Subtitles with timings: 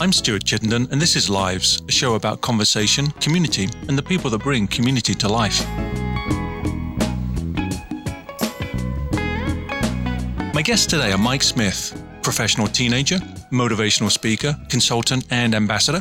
[0.00, 4.30] I'm Stuart Chittenden, and this is Lives, a show about conversation, community, and the people
[4.30, 5.66] that bring community to life.
[10.54, 13.16] My guests today are Mike Smith, professional teenager,
[13.50, 16.00] motivational speaker, consultant, and ambassador,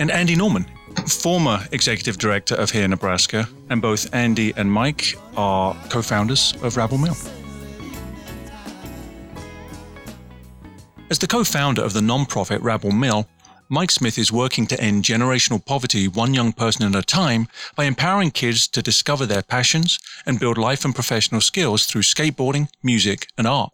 [0.00, 0.66] and Andy Norman,
[1.06, 6.76] former executive director of Hear Nebraska, and both Andy and Mike are co founders of
[6.76, 7.16] Rabble Mill.
[11.10, 13.26] As the co founder of the non-profit Rabble Mill,
[13.68, 17.84] Mike Smith is working to end generational poverty one young person at a time by
[17.84, 23.26] empowering kids to discover their passions and build life and professional skills through skateboarding, music,
[23.36, 23.72] and art.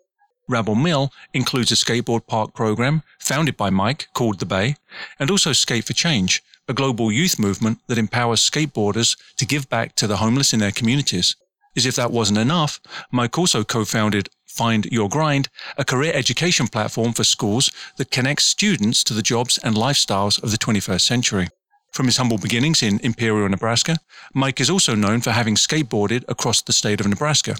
[0.48, 4.76] Rabble Mill includes a skateboard park program founded by Mike called The Bay,
[5.20, 9.94] and also Skate for Change, a global youth movement that empowers skateboarders to give back
[9.96, 11.36] to the homeless in their communities.
[11.76, 12.80] As if that wasn't enough,
[13.12, 19.04] Mike also co-founded Find Your Grind, a career education platform for schools that connects students
[19.04, 21.48] to the jobs and lifestyles of the 21st century.
[21.92, 23.98] From his humble beginnings in Imperial, Nebraska,
[24.34, 27.56] Mike is also known for having skateboarded across the state of Nebraska.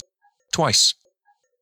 [0.51, 0.95] Twice.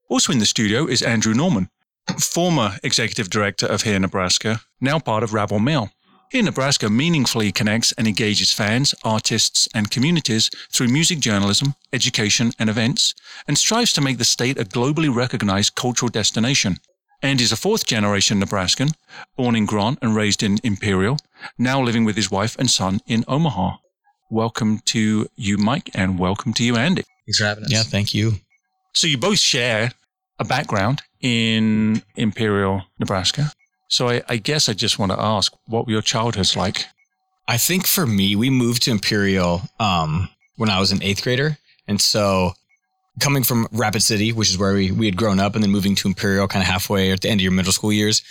[0.10, 1.70] Also in the studio is Andrew Norman,
[2.18, 5.90] former executive director of Hear Nebraska, now part of Rabble Mill.
[6.32, 12.70] Hear Nebraska meaningfully connects and engages fans, artists, and communities through music journalism, education, and
[12.70, 13.14] events,
[13.48, 16.78] and strives to make the state a globally recognized cultural destination.
[17.22, 18.90] And is a fourth generation Nebraskan,
[19.38, 21.18] born in Grant and raised in Imperial,
[21.58, 23.78] now living with his wife and son in Omaha.
[24.32, 27.04] Welcome to you, Mike, and welcome to you, Andy.
[27.28, 27.72] Thanks for having us.
[27.72, 28.34] Yeah, thank you.
[28.94, 29.92] So you both share
[30.40, 33.52] a background in Imperial, Nebraska.
[33.88, 36.86] So I, I guess I just want to ask, what were your childhoods like?
[37.48, 41.58] I think for me, we moved to Imperial um, when I was an eighth grader.
[41.88, 42.54] And so
[43.20, 45.96] coming from Rapid City, which is where we, we had grown up, and then moving
[45.96, 48.24] to Imperial kind of halfway at the end of your middle school years,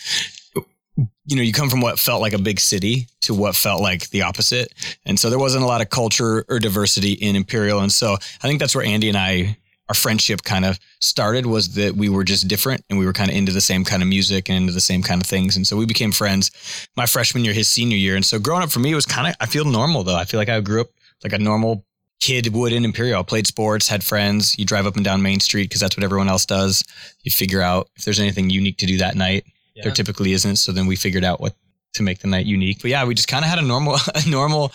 [1.27, 4.11] you know, you come from what felt like a big city to what felt like
[4.11, 4.73] the opposite.
[5.07, 7.81] And so there wasn't a lot of culture or diversity in Imperial.
[7.81, 9.57] And so I think that's where Andy and I
[9.89, 13.31] our friendship kind of started was that we were just different and we were kind
[13.31, 15.57] of into the same kind of music and into the same kind of things.
[15.57, 16.51] And so we became friends
[16.97, 18.17] my freshman year, his senior year.
[18.17, 20.17] And so growing up for me, it was kind of, I feel normal though.
[20.17, 20.89] I feel like I grew up
[21.23, 21.85] like a normal
[22.21, 23.21] kid would in Imperial.
[23.21, 24.59] I played sports, had friends.
[24.59, 26.83] You drive up and down Main Street because that's what everyone else does.
[27.23, 29.45] You figure out if there's anything unique to do that night.
[29.75, 29.85] Yeah.
[29.85, 30.57] There typically isn't.
[30.57, 31.55] So then we figured out what
[31.95, 32.81] to make the night unique.
[32.81, 34.73] But yeah, we just kind of had a normal, a normal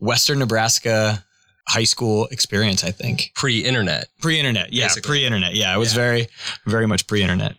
[0.00, 1.24] Western Nebraska
[1.68, 3.30] high school experience, I think.
[3.34, 4.08] Pre-internet.
[4.20, 4.72] Pre-internet.
[4.72, 4.88] Yeah.
[5.02, 5.54] Pre-internet.
[5.54, 5.74] Yeah.
[5.74, 6.02] It was yeah.
[6.02, 6.28] very,
[6.66, 7.54] very much pre-internet.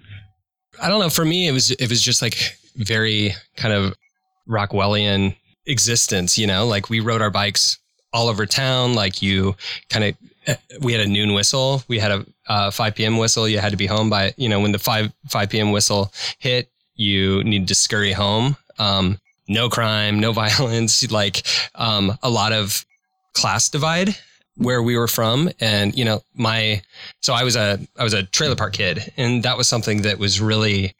[0.82, 1.10] I don't know.
[1.10, 3.94] For me, it was, it was just like very kind of
[4.48, 5.36] Rockwellian
[5.68, 7.78] existence, you know, like we rode our bikes
[8.12, 8.96] all over town.
[8.96, 9.56] Like you
[9.90, 11.84] kind of, eh, we had a noon whistle.
[11.88, 13.18] We had a uh, 5 p.m.
[13.18, 13.48] whistle.
[13.48, 15.72] You had to be home by, you know, when the 5, 5 p.m.
[15.72, 18.58] whistle hit, you needed to scurry home.
[18.80, 21.46] Um, no crime, no violence, like
[21.76, 22.86] um, a lot of
[23.34, 24.16] class divide
[24.56, 26.82] where we were from and you know my
[27.22, 30.20] so i was a i was a trailer park kid and that was something that
[30.20, 30.94] was really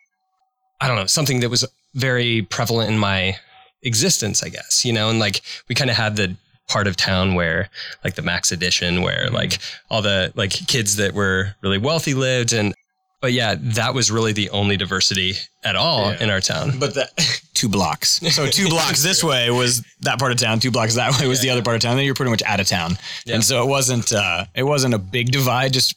[0.80, 3.36] i don't know something that was very prevalent in my
[3.84, 6.36] existence i guess you know and like we kind of had the
[6.70, 7.70] part of town where
[8.04, 9.36] like the max edition where mm-hmm.
[9.36, 9.58] like
[9.90, 12.74] all the like kids that were really wealthy lived and
[13.22, 16.24] but yeah, that was really the only diversity at all yeah.
[16.24, 16.80] in our town.
[16.80, 17.10] But that
[17.60, 18.22] two blocks.
[18.34, 20.60] So two blocks this way was that part of town.
[20.60, 21.50] Two blocks that way was yeah.
[21.50, 21.98] the other part of town.
[21.98, 22.98] Then you're pretty much out of town.
[23.26, 23.36] Yeah.
[23.36, 25.74] And so it wasn't uh, it wasn't a big divide.
[25.74, 25.96] Just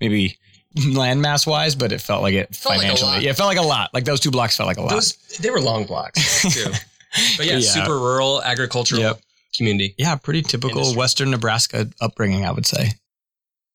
[0.00, 0.38] maybe
[0.76, 3.10] landmass wise, but it felt like it, it felt financially.
[3.10, 3.92] Like yeah, it felt like a lot.
[3.92, 4.90] Like those two blocks felt like a lot.
[4.90, 6.70] Those they were long blocks too.
[7.36, 9.20] but yeah, super rural agricultural yep.
[9.56, 9.94] community.
[9.98, 10.98] Yeah, pretty typical Industry.
[10.98, 12.92] Western Nebraska upbringing, I would say.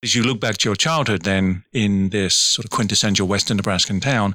[0.01, 3.99] As you look back to your childhood, then in this sort of quintessential Western Nebraskan
[3.99, 4.33] town,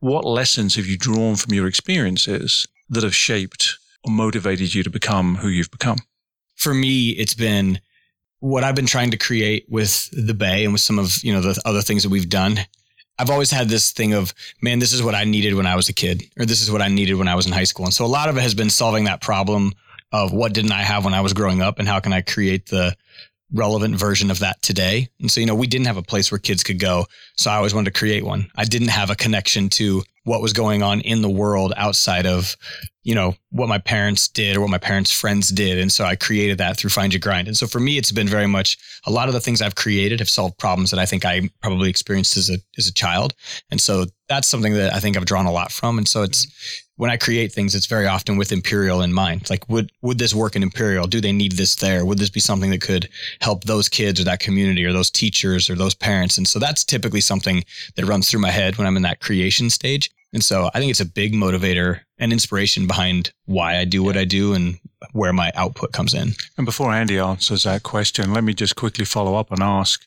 [0.00, 4.90] what lessons have you drawn from your experiences that have shaped or motivated you to
[4.90, 5.98] become who you've become?
[6.56, 7.80] For me, it's been
[8.40, 11.40] what I've been trying to create with the Bay and with some of you know
[11.40, 12.58] the other things that we've done.
[13.16, 15.88] I've always had this thing of, man, this is what I needed when I was
[15.88, 17.84] a kid, or this is what I needed when I was in high school.
[17.84, 19.72] And so a lot of it has been solving that problem
[20.10, 22.66] of what didn't I have when I was growing up and how can I create
[22.66, 22.96] the
[23.54, 25.08] relevant version of that today.
[25.20, 27.06] And so, you know, we didn't have a place where kids could go.
[27.36, 28.50] So I always wanted to create one.
[28.56, 32.56] I didn't have a connection to what was going on in the world outside of,
[33.02, 35.78] you know, what my parents did or what my parents' friends did.
[35.78, 37.46] And so I created that through Find Your Grind.
[37.46, 40.18] And so for me, it's been very much a lot of the things I've created
[40.18, 43.34] have solved problems that I think I probably experienced as a, as a child.
[43.70, 45.98] And so that's something that I think I've drawn a lot from.
[45.98, 46.46] And so it's,
[46.96, 49.50] when I create things, it's very often with Imperial in mind.
[49.50, 51.06] Like, would would this work in Imperial?
[51.06, 52.04] Do they need this there?
[52.04, 53.08] Would this be something that could
[53.40, 56.38] help those kids or that community or those teachers or those parents?
[56.38, 57.64] And so that's typically something
[57.96, 60.10] that runs through my head when I'm in that creation stage.
[60.32, 64.16] And so I think it's a big motivator and inspiration behind why I do what
[64.16, 64.78] I do and
[65.12, 66.32] where my output comes in.
[66.56, 70.04] And before Andy answers that question, let me just quickly follow up and ask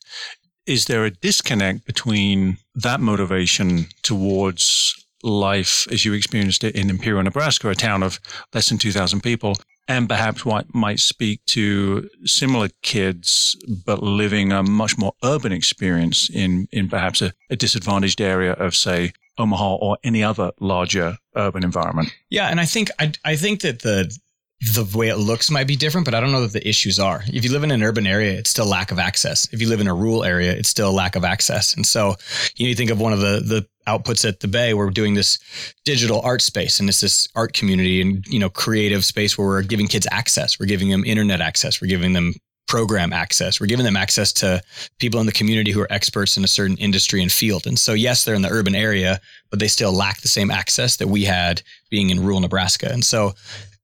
[0.65, 7.23] Is there a disconnect between that motivation towards life as you experienced it in Imperial,
[7.23, 8.19] Nebraska, a town of
[8.53, 9.55] less than 2,000 people,
[9.87, 13.55] and perhaps what might speak to similar kids,
[13.85, 18.75] but living a much more urban experience in, in perhaps a, a disadvantaged area of,
[18.75, 22.13] say, Omaha or any other larger urban environment.
[22.29, 24.15] Yeah, and I think I, I think that the
[24.59, 27.24] the way it looks might be different, but I don't know that the issues are.
[27.27, 29.48] If you live in an urban area, it's still lack of access.
[29.54, 31.75] If you live in a rural area, it's still a lack of access.
[31.75, 32.15] And so
[32.56, 35.13] you, know, you think of one of the the outputs at the Bay, we're doing
[35.13, 35.38] this
[35.86, 39.62] digital art space and it's this art community and you know creative space where we're
[39.62, 40.59] giving kids access.
[40.59, 41.80] We're giving them internet access.
[41.80, 42.33] We're giving them
[42.68, 43.59] program access.
[43.59, 44.62] We're giving them access to
[45.00, 47.65] people in the community who are experts in a certain industry and field.
[47.65, 50.98] And so, yes, they're in the urban area, but they still lack the same access
[50.98, 52.89] that we had being in rural Nebraska.
[52.92, 53.33] And so,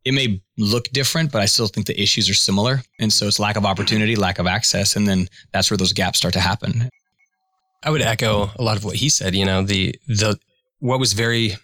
[0.06, 2.82] it may look different, but I still think the issues are similar.
[3.00, 4.96] And so, it's lack of opportunity, lack of access.
[4.96, 6.90] And then that's where those gaps start to happen.
[7.84, 9.36] I would echo a lot of what he said.
[9.36, 10.38] You know, the, the,
[10.80, 11.56] what was very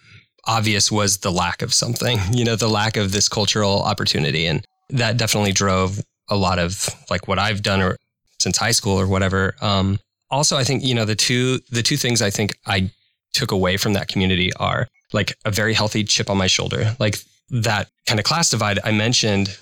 [0.44, 4.46] obvious was the lack of something, you know, the lack of this cultural opportunity.
[4.46, 7.96] And that definitely drove a lot of like what I've done or
[8.38, 9.54] since high school or whatever.
[9.60, 9.98] Um,
[10.30, 12.90] also, I think you know the two the two things I think I
[13.32, 17.16] took away from that community are like a very healthy chip on my shoulder, like
[17.50, 19.56] that kind of class divide I mentioned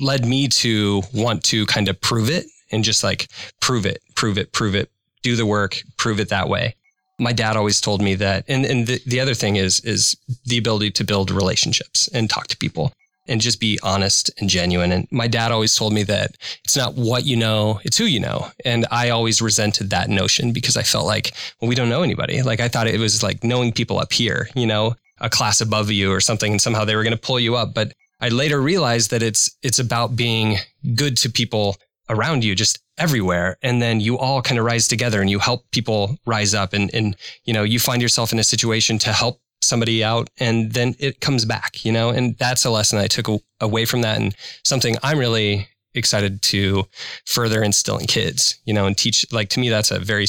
[0.00, 3.28] led me to want to kind of prove it and just like
[3.60, 4.90] prove it, prove it, prove it,
[5.22, 6.74] do the work, prove it that way.
[7.18, 10.16] My dad always told me that, and and the, the other thing is is
[10.46, 12.92] the ability to build relationships and talk to people
[13.26, 14.92] and just be honest and genuine.
[14.92, 18.20] And my dad always told me that it's not what you know, it's who you
[18.20, 18.48] know.
[18.64, 22.42] And I always resented that notion because I felt like, well, we don't know anybody.
[22.42, 24.94] Like I thought it was like knowing people up here, you know,
[25.24, 27.74] a class above you or something, and somehow they were going to pull you up.
[27.74, 30.58] But I later realized that it's it's about being
[30.94, 31.76] good to people
[32.08, 33.56] around you, just everywhere.
[33.62, 36.94] And then you all kind of rise together and you help people rise up and,
[36.94, 40.94] and, you know, you find yourself in a situation to help somebody out and then
[40.98, 44.34] it comes back, you know, and that's a lesson I took away from that and
[44.62, 46.84] something I'm really excited to
[47.24, 49.24] further instill in kids, you know, and teach.
[49.32, 50.26] Like to me, that's a very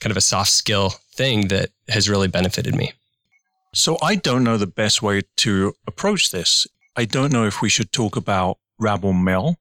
[0.00, 2.92] kind of a soft skill thing that has really benefited me.
[3.76, 6.66] So I don't know the best way to approach this.
[6.96, 9.56] I don't know if we should talk about Rabble Mill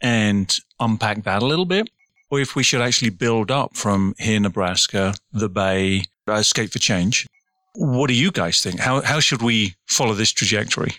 [0.00, 1.90] and unpack that a little bit,
[2.30, 6.78] or if we should actually build up from here, Nebraska, the Bay, uh, Skate for
[6.78, 7.26] Change,
[7.74, 8.80] what do you guys think?
[8.80, 10.94] How, how should we follow this trajectory?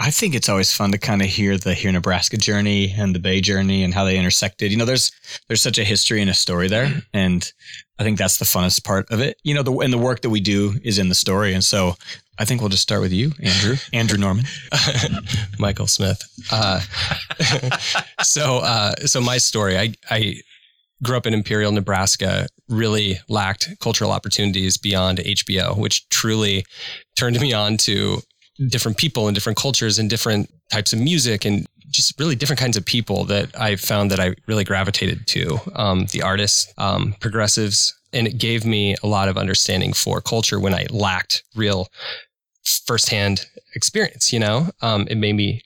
[0.00, 3.20] I think it's always fun to kind of hear the Hear Nebraska journey and the
[3.20, 4.72] Bay journey and how they intersected.
[4.72, 5.12] You know, there's
[5.46, 7.52] there's such a history and a story there, and
[8.00, 9.38] I think that's the funnest part of it.
[9.44, 11.96] You know, the and the work that we do is in the story, and so
[12.38, 14.46] I think we'll just start with you, Andrew, Andrew Norman,
[15.58, 16.22] Michael Smith.
[16.50, 16.80] Uh,
[18.22, 20.36] so, uh, so my story, I I
[21.02, 26.64] grew up in Imperial, Nebraska, really lacked cultural opportunities beyond HBO, which truly
[27.16, 28.22] turned me on to
[28.68, 32.76] different people and different cultures and different types of music and just really different kinds
[32.76, 35.58] of people that I found that I really gravitated to.
[35.74, 40.58] Um, the artists, um, progressives, and it gave me a lot of understanding for culture
[40.58, 41.88] when I lacked real
[42.86, 44.32] firsthand experience.
[44.32, 45.62] You know, um, it made me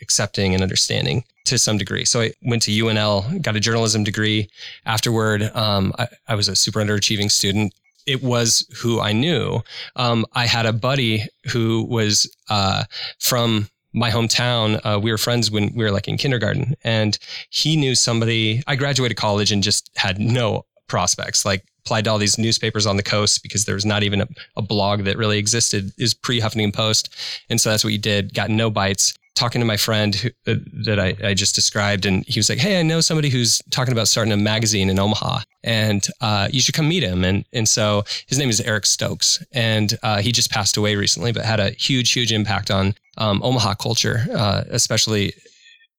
[0.00, 2.04] accepting and understanding to some degree.
[2.04, 4.48] So I went to UNL, got a journalism degree.
[4.86, 7.74] Afterward, um, I, I, was a super underachieving student.
[8.06, 9.60] It was who I knew.
[9.96, 12.84] Um, I had a buddy who was uh,
[13.18, 14.80] from my hometown.
[14.84, 17.18] Uh, we were friends when we were like in kindergarten, and
[17.50, 18.62] he knew somebody.
[18.66, 21.44] I graduated college and just had no prospects.
[21.44, 24.28] Like applied to all these newspapers on the coast because there was not even a,
[24.56, 27.14] a blog that really existed is pre Huffington Post.
[27.48, 28.34] And so that's what you did.
[28.34, 32.24] Got no bites talking to my friend who, uh, that I, I, just described, and
[32.26, 35.40] he was like, "Hey, I know somebody who's talking about starting a magazine in Omaha,
[35.62, 39.42] and uh, you should come meet him." And and so his name is Eric Stokes,
[39.52, 43.40] and uh, he just passed away recently, but had a huge, huge impact on um,
[43.42, 45.32] Omaha culture, uh, especially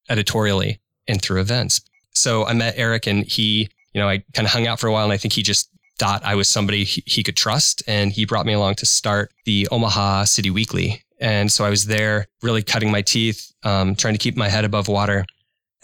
[0.09, 1.81] editorially and through events.
[2.13, 4.91] So I met Eric, and he, you know, I kind of hung out for a
[4.91, 8.25] while, and I think he just thought I was somebody he, could trust, and he
[8.25, 12.63] brought me along to start the Omaha City Weekly and so I was there really
[12.63, 15.25] cutting my teeth, um, trying to keep my head above water.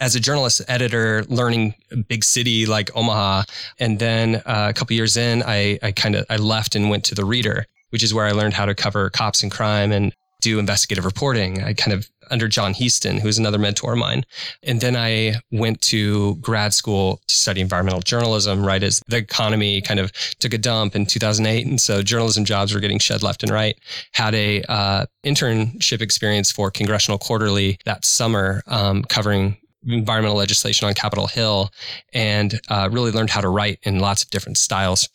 [0.00, 3.44] As a journalist editor, learning a big city like Omaha,
[3.78, 7.04] and then uh, a couple years in, I, I kind of I left and went
[7.04, 10.12] to the Reader, which is where I learned how to cover cops and crime and
[10.40, 11.62] do investigative reporting.
[11.62, 14.24] I kind of under John Heaston, who's another mentor of mine.
[14.62, 19.80] And then I went to grad school to study environmental journalism right as the economy
[19.80, 21.66] kind of took a dump in 2008.
[21.66, 23.78] And so journalism jobs were getting shed left and right.
[24.12, 30.94] Had a uh, internship experience for Congressional Quarterly that summer um, covering environmental legislation on
[30.94, 31.70] Capitol Hill
[32.12, 35.08] and uh, really learned how to write in lots of different styles.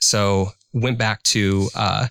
[0.00, 2.08] So went back to uh,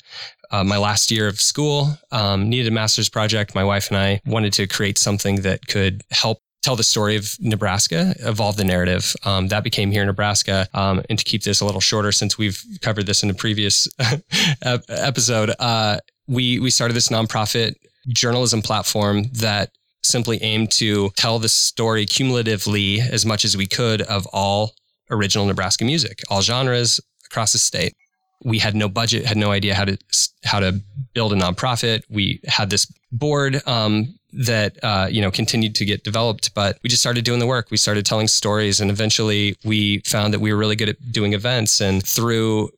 [0.49, 3.53] uh, my last year of school, um, needed a master's project.
[3.53, 7.35] My wife and I wanted to create something that could help tell the story of
[7.41, 9.15] Nebraska, evolve the narrative.
[9.25, 10.67] Um, that became here in Nebraska.
[10.73, 13.87] Um, and to keep this a little shorter, since we've covered this in a previous
[14.61, 17.73] episode, uh, we we started this nonprofit
[18.07, 19.71] journalism platform that
[20.03, 24.73] simply aimed to tell the story cumulatively as much as we could of all
[25.09, 27.93] original Nebraska music, all genres across the state
[28.43, 29.97] we had no budget, had no idea how to
[30.43, 30.81] how to
[31.13, 32.03] build a nonprofit.
[32.09, 36.89] We had this board um, that uh, you know continued to get developed, but we
[36.89, 37.71] just started doing the work.
[37.71, 41.33] We started telling stories, and eventually we found that we were really good at doing
[41.33, 41.81] events.
[41.81, 42.69] And through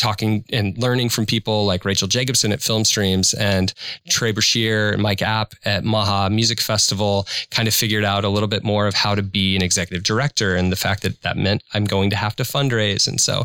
[0.00, 3.74] talking and learning from people like Rachel Jacobson at Film Streams and
[4.08, 8.48] Trey Brashear and Mike App at Maha Music Festival, kind of figured out a little
[8.48, 11.62] bit more of how to be an executive director and the fact that that meant
[11.74, 13.06] I'm going to have to fundraise.
[13.06, 13.44] And so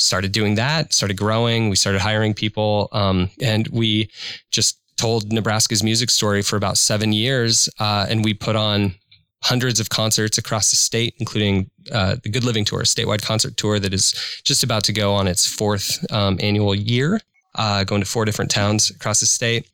[0.00, 1.68] started doing that, started growing.
[1.68, 4.10] We started hiring people, um, and we
[4.50, 7.68] just told Nebraska's music story for about seven years.
[7.78, 8.94] Uh, and we put on
[9.42, 13.56] hundreds of concerts across the state, including uh, the Good Living Tour, a statewide concert
[13.56, 14.12] tour that is
[14.44, 17.20] just about to go on its fourth um, annual year,
[17.54, 19.66] uh, going to four different towns across the state.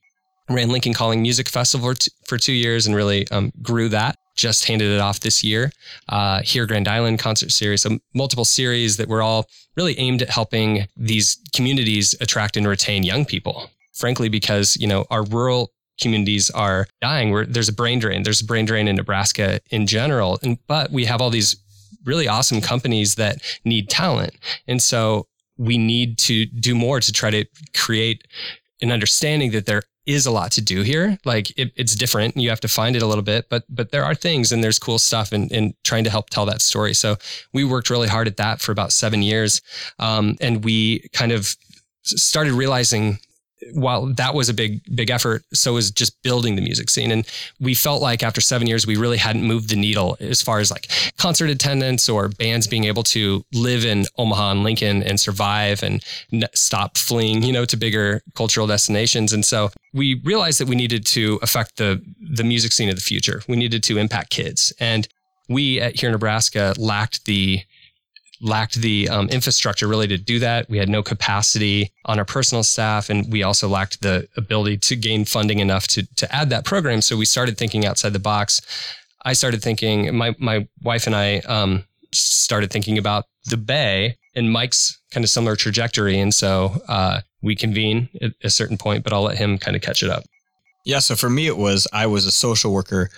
[0.49, 1.93] Ran Lincoln Calling Music Festival
[2.27, 5.73] for, two years and really um, grew that just handed it off this year.
[6.09, 10.31] Uh, here, Grand Island concert series, so multiple series that were all really aimed at
[10.31, 13.71] helping these communities attract and retain young people.
[13.95, 17.47] Frankly, because you know our rural communities are dying.
[17.49, 18.23] There's a brain drain.
[18.23, 21.57] There's a brain drain in Nebraska in general, and but we have all these
[22.05, 24.35] really awesome companies that need talent,
[24.69, 25.27] and so
[25.59, 28.27] we need to do more to try to create
[28.83, 31.19] an understanding that there is a lot to do here.
[31.25, 32.37] Like it, it's different.
[32.37, 34.79] You have to find it a little bit, but but there are things and there's
[34.79, 36.95] cool stuff and in trying to help tell that story.
[36.95, 37.17] So
[37.53, 39.61] we worked really hard at that for about seven years,
[39.99, 41.57] um, and we kind of
[42.05, 43.19] started realizing
[43.73, 47.11] while that was a big big effort so was just building the music scene.
[47.11, 47.27] And
[47.61, 50.71] we felt like after seven years we really hadn't moved the needle as far as
[50.71, 55.83] like concert attendance or bands being able to live in omaha and lincoln and survive
[55.83, 56.05] and
[56.55, 59.33] stop fleeing you know to bigger cultural destinations.
[59.33, 63.01] And so we realized that we needed to affect the the music scene of the
[63.01, 63.43] future.
[63.49, 64.73] We needed to impact kids.
[64.79, 65.09] And
[65.49, 67.61] we at here in nebraska lacked the
[68.41, 70.69] lacked the um, infrastructure really to do that.
[70.69, 74.97] We had no capacity on our personal staff, and we also lacked the ability to
[74.97, 77.03] gain funding enough to to add that program.
[77.03, 78.61] So we started thinking outside the box.
[79.25, 80.15] I started thinking.
[80.17, 85.31] My my wife and I um, started thinking about the Bay and Mike's kind of
[85.31, 89.05] similar trajectory, and so uh, we convene at a certain point.
[89.05, 90.25] But I'll let him kind of catch it up.
[90.85, 91.01] Yeah.
[91.01, 93.11] So for me, it was I was a social worker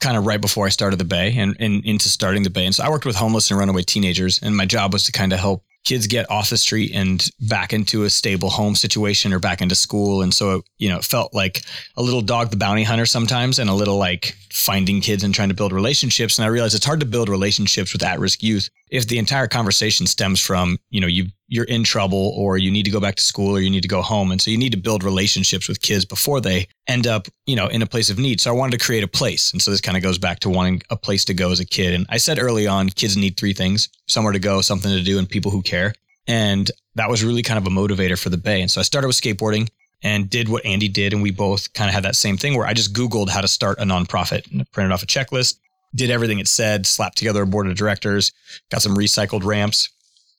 [0.00, 2.66] kind of right before I started the Bay and, and into starting the Bay.
[2.66, 5.32] And so I worked with homeless and runaway teenagers, and my job was to kind
[5.32, 9.38] of help kids get off the street and back into a stable home situation or
[9.38, 10.20] back into school.
[10.20, 11.62] And so, it, you know, it felt like
[11.96, 15.50] a little dog the bounty hunter sometimes and a little like finding kids and trying
[15.50, 16.38] to build relationships.
[16.38, 19.46] And I realized it's hard to build relationships with at risk youth if the entire
[19.46, 23.14] conversation stems from, you know, you you're in trouble or you need to go back
[23.16, 24.32] to school or you need to go home.
[24.32, 27.68] And so you need to build relationships with kids before they end up, you know,
[27.68, 28.40] in a place of need.
[28.40, 29.52] So I wanted to create a place.
[29.52, 31.64] And so this kind of goes back to wanting a place to go as a
[31.64, 31.94] kid.
[31.94, 35.18] And I said early on, kids need three things, somewhere to go, something to do,
[35.18, 35.92] and people who care.
[36.26, 38.60] And that was really kind of a motivator for the Bay.
[38.60, 39.68] And so I started with skateboarding
[40.02, 41.12] and did what Andy did.
[41.12, 43.48] And we both kind of had that same thing where I just Googled how to
[43.48, 45.58] start a nonprofit and printed off a checklist,
[45.94, 48.32] did everything it said, slapped together a board of directors,
[48.70, 49.88] got some recycled ramps,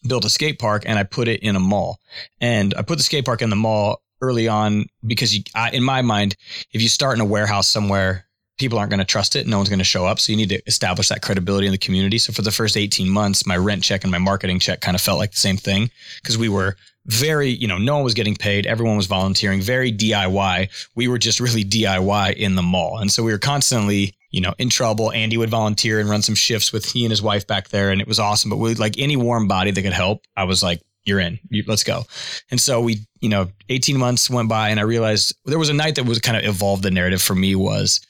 [0.08, 2.00] built a skate park, and I put it in a mall.
[2.40, 5.84] And I put the skate park in the mall early on because you, I, in
[5.84, 6.36] my mind,
[6.72, 8.27] if you start in a warehouse somewhere,
[8.58, 9.48] people aren't going to trust it.
[9.48, 10.20] No one's going to show up.
[10.20, 12.18] So you need to establish that credibility in the community.
[12.18, 15.02] So for the first 18 months, my rent check and my marketing check kind of
[15.02, 18.36] felt like the same thing because we were very, you know, no one was getting
[18.36, 18.66] paid.
[18.66, 20.70] Everyone was volunteering, very DIY.
[20.96, 22.98] We were just really DIY in the mall.
[23.00, 25.12] And so we were constantly, you know, in trouble.
[25.14, 27.92] Andy would volunteer and run some shifts with he and his wife back there.
[27.92, 28.50] And it was awesome.
[28.50, 31.40] But we like any warm body that could help, I was like, you're in.
[31.50, 32.04] You, let's go.
[32.52, 35.74] And so we, you know, 18 months went by and I realized there was a
[35.74, 38.06] night that was kind of evolved the narrative for me was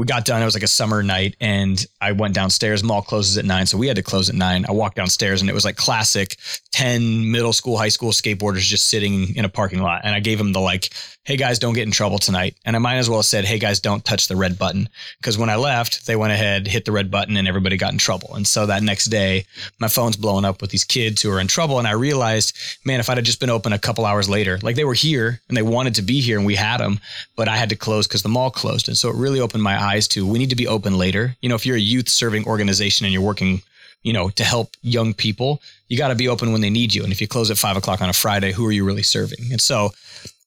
[0.00, 0.40] we got done.
[0.40, 2.82] It was like a summer night, and I went downstairs.
[2.82, 4.64] Mall closes at nine, so we had to close at nine.
[4.66, 6.38] I walked downstairs, and it was like classic
[6.72, 10.00] ten middle school, high school skateboarders just sitting in a parking lot.
[10.02, 10.88] And I gave them the like,
[11.24, 13.58] "Hey guys, don't get in trouble tonight." And I might as well have said, "Hey
[13.58, 14.88] guys, don't touch the red button,"
[15.18, 17.98] because when I left, they went ahead, hit the red button, and everybody got in
[17.98, 18.34] trouble.
[18.34, 19.44] And so that next day,
[19.80, 23.00] my phone's blowing up with these kids who are in trouble, and I realized, man,
[23.00, 25.58] if I'd have just been open a couple hours later, like they were here and
[25.58, 27.00] they wanted to be here, and we had them,
[27.36, 28.88] but I had to close because the mall closed.
[28.88, 31.36] And so it really opened my eyes to we need to be open later.
[31.40, 33.62] You know, if you're a youth serving organization and you're working,
[34.02, 37.02] you know, to help young people, you got to be open when they need you.
[37.02, 39.50] And if you close at five o'clock on a Friday, who are you really serving?
[39.50, 39.90] And so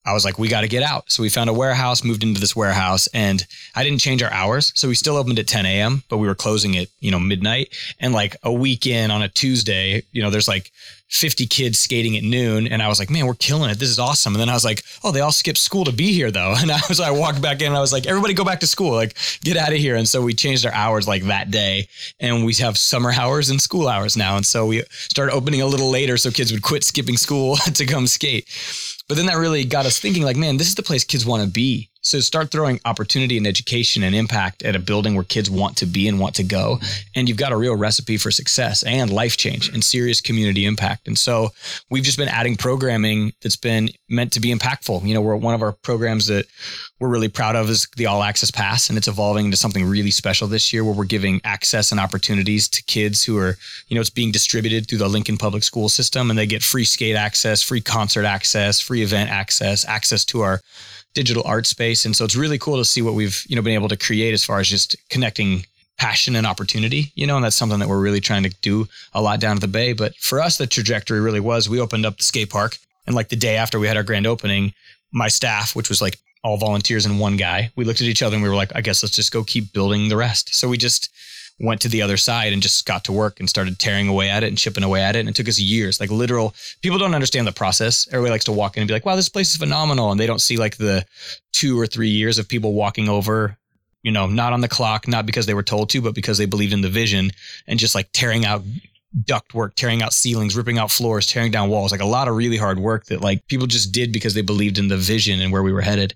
[0.05, 1.09] I was like, we got to get out.
[1.11, 3.45] So we found a warehouse, moved into this warehouse, and
[3.75, 4.73] I didn't change our hours.
[4.75, 7.69] So we still opened at 10 a.m., but we were closing at, you know, midnight.
[7.99, 10.71] And like a weekend on a Tuesday, you know, there's like
[11.09, 12.67] 50 kids skating at noon.
[12.67, 13.77] And I was like, man, we're killing it.
[13.77, 14.33] This is awesome.
[14.33, 16.55] And then I was like, oh, they all skipped school to be here though.
[16.63, 18.67] And I was, I walked back in and I was like, everybody go back to
[18.67, 19.95] school, like get out of here.
[19.95, 21.87] And so we changed our hours like that day
[22.19, 24.37] and we have summer hours and school hours now.
[24.37, 27.85] And so we started opening a little later so kids would quit skipping school to
[27.85, 28.47] come skate.
[29.09, 31.43] But then that really got us thinking like, man, this is the place kids want
[31.43, 31.89] to be.
[32.03, 35.85] So start throwing opportunity and education and impact at a building where kids want to
[35.85, 36.79] be and want to go.
[37.15, 41.07] And you've got a real recipe for success and life change and serious community impact.
[41.07, 41.49] And so
[41.89, 45.05] we've just been adding programming that's been meant to be impactful.
[45.07, 46.45] You know, we're one of our programs that
[46.99, 50.11] we're really proud of is the All Access Pass, and it's evolving into something really
[50.11, 53.57] special this year where we're giving access and opportunities to kids who are,
[53.87, 56.85] you know, it's being distributed through the Lincoln Public School System, and they get free
[56.85, 60.61] skate access, free concert access, free event access, access to our
[61.13, 62.05] digital art space.
[62.05, 64.33] And so it's really cool to see what we've, you know, been able to create
[64.33, 65.65] as far as just connecting
[65.97, 69.21] passion and opportunity, you know, and that's something that we're really trying to do a
[69.21, 69.93] lot down at the Bay.
[69.93, 72.77] But for us, the trajectory really was we opened up the skate park.
[73.05, 74.73] And like the day after we had our grand opening,
[75.11, 78.35] my staff, which was like all volunteers and one guy, we looked at each other
[78.35, 80.55] and we were like, I guess let's just go keep building the rest.
[80.55, 81.09] So we just
[81.59, 84.43] went to the other side and just got to work and started tearing away at
[84.43, 85.19] it and chipping away at it.
[85.19, 86.53] And it took us years, like literal.
[86.81, 88.07] People don't understand the process.
[88.09, 90.11] Everybody likes to walk in and be like, wow, this place is phenomenal.
[90.11, 91.05] And they don't see like the
[91.51, 93.57] two or three years of people walking over,
[94.01, 96.45] you know, not on the clock, not because they were told to, but because they
[96.45, 97.31] believed in the vision
[97.67, 98.63] and just like tearing out
[99.25, 102.35] duct work, tearing out ceilings, ripping out floors, tearing down walls, like a lot of
[102.35, 105.51] really hard work that like people just did because they believed in the vision and
[105.51, 106.15] where we were headed.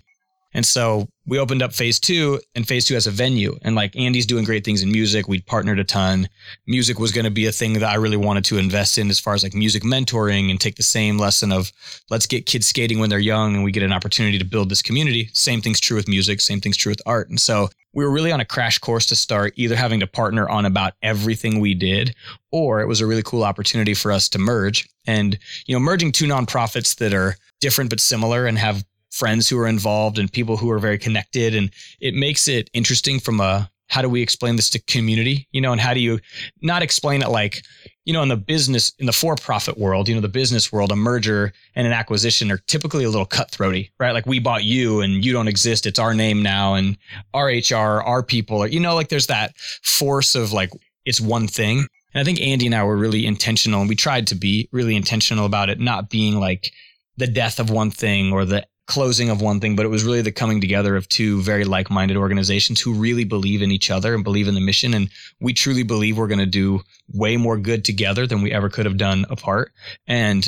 [0.58, 3.56] And so we opened up phase two and phase two has a venue.
[3.62, 5.28] And like Andy's doing great things in music.
[5.28, 6.28] We'd partnered a ton.
[6.66, 9.20] Music was going to be a thing that I really wanted to invest in as
[9.20, 11.72] far as like music mentoring and take the same lesson of
[12.10, 14.82] let's get kids skating when they're young and we get an opportunity to build this
[14.82, 15.30] community.
[15.34, 16.42] Same thing's true with music.
[16.42, 17.30] Same thing's true with art.
[17.30, 20.50] And so we were really on a crash course to start either having to partner
[20.50, 22.16] on about everything we did
[22.52, 26.12] or it was a really cool opportunity for us to merge and you know merging
[26.12, 30.58] two nonprofits that are different but similar and have friends who are involved and people
[30.58, 31.56] who are very connected.
[31.56, 35.62] And it makes it interesting from a how do we explain this to community, you
[35.62, 36.20] know, and how do you
[36.62, 37.64] not explain it like,
[38.04, 40.92] you know, in the business, in the for profit world, you know, the business world,
[40.92, 44.12] a merger and an acquisition are typically a little cutthroaty, right?
[44.12, 45.86] Like we bought you and you don't exist.
[45.86, 46.98] It's our name now and
[47.34, 50.72] our HR, our people, or, you know, like there's that force of like,
[51.06, 51.88] it's one thing.
[52.14, 54.96] And I think Andy and I were really intentional and we tried to be really
[54.96, 56.72] intentional about it, not being like
[57.16, 60.22] the death of one thing or the closing of one thing, but it was really
[60.22, 64.16] the coming together of two very like minded organizations who really believe in each other
[64.16, 64.94] and believe in the mission.
[64.94, 66.82] And we truly believe we're going to do
[67.14, 69.72] way more good together than we ever could have done apart.
[70.08, 70.48] And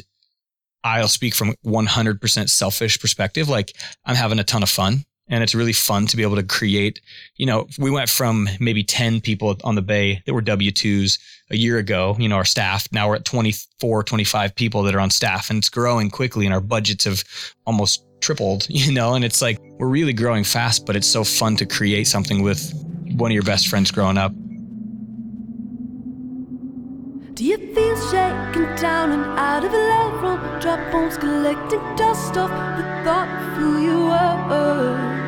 [0.84, 3.50] I'll speak from 100% selfish perspective.
[3.50, 3.74] Like
[4.06, 7.00] I'm having a ton of fun and it's really fun to be able to create
[7.36, 11.20] you know we went from maybe 10 people on the bay that were w2s
[11.52, 15.00] a year ago you know our staff now we're at 24 25 people that are
[15.00, 17.24] on staff and it's growing quickly and our budgets have
[17.66, 21.56] almost tripled, you know, and it's like we're really growing fast, but it's so fun
[21.58, 22.74] to create something with
[23.18, 24.34] one of your best friends growing up.
[27.34, 32.50] Do you feel shaken down and out of love from drop bombs collecting dust off
[32.50, 35.20] the thought of who you are?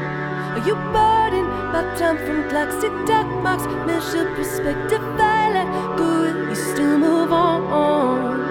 [0.51, 3.65] Are you burdened by time from clocks dark marks?
[3.87, 8.50] Measure perspective, I let go, you still move on.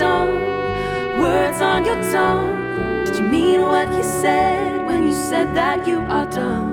[0.00, 0.40] Tongue?
[1.20, 3.04] Words on your tongue.
[3.04, 6.70] Did you mean what you said when you said that you are done?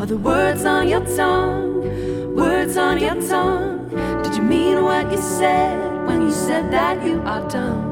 [0.00, 2.34] Are the words on your tongue?
[2.34, 3.88] Words on your tongue?
[4.22, 4.70] Did you mean?
[4.90, 7.82] what you said when you said that you are done.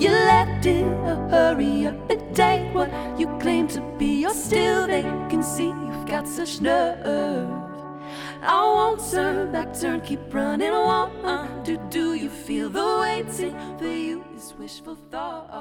[0.00, 4.20] You left it a hurry up and take what you claim to be.
[4.22, 7.50] You're still they can see you've got such nerve.
[8.42, 10.70] I won't turn back, turn, keep running.
[10.70, 11.78] What undo?
[11.90, 14.15] Do you feel the waiting for you?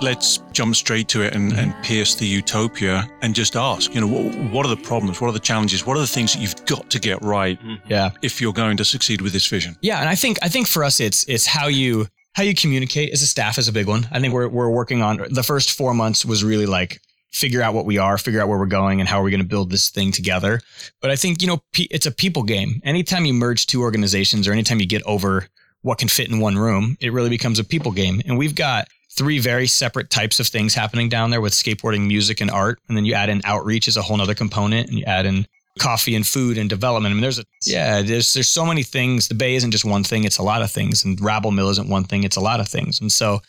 [0.02, 4.08] Let's jump straight to it and, and pierce the utopia and just ask, you know,
[4.08, 5.22] what, what are the problems?
[5.22, 5.86] What are the challenges?
[5.86, 7.92] What are the things that you've got to get right mm-hmm.
[7.92, 8.12] Yeah.
[8.22, 9.76] if you're going to succeed with this vision?
[9.82, 13.12] Yeah, and I think I think for us it's it's how you how you communicate
[13.14, 14.08] as a staff is a big one.
[14.12, 17.00] I think we're we're working on the first four months was really like
[17.32, 19.42] figure out what we are, figure out where we're going, and how are we going
[19.42, 20.62] to build this thing together.
[21.02, 22.82] But I think you know it's a people game.
[22.84, 25.48] Anytime you merge two organizations or anytime you get over
[25.86, 28.20] what can fit in one room, it really becomes a people game.
[28.26, 32.42] And we've got three very separate types of things happening down there with skateboarding, music,
[32.42, 32.80] and art.
[32.88, 35.46] And then you add in outreach as a whole nother component, and you add in
[35.78, 37.12] coffee and food and development.
[37.12, 39.28] I mean, there's a yeah, there's there's so many things.
[39.28, 41.06] The Bay isn't just one thing; it's a lot of things.
[41.06, 43.00] And Rabble Mill isn't one thing; it's a lot of things.
[43.00, 43.42] And so,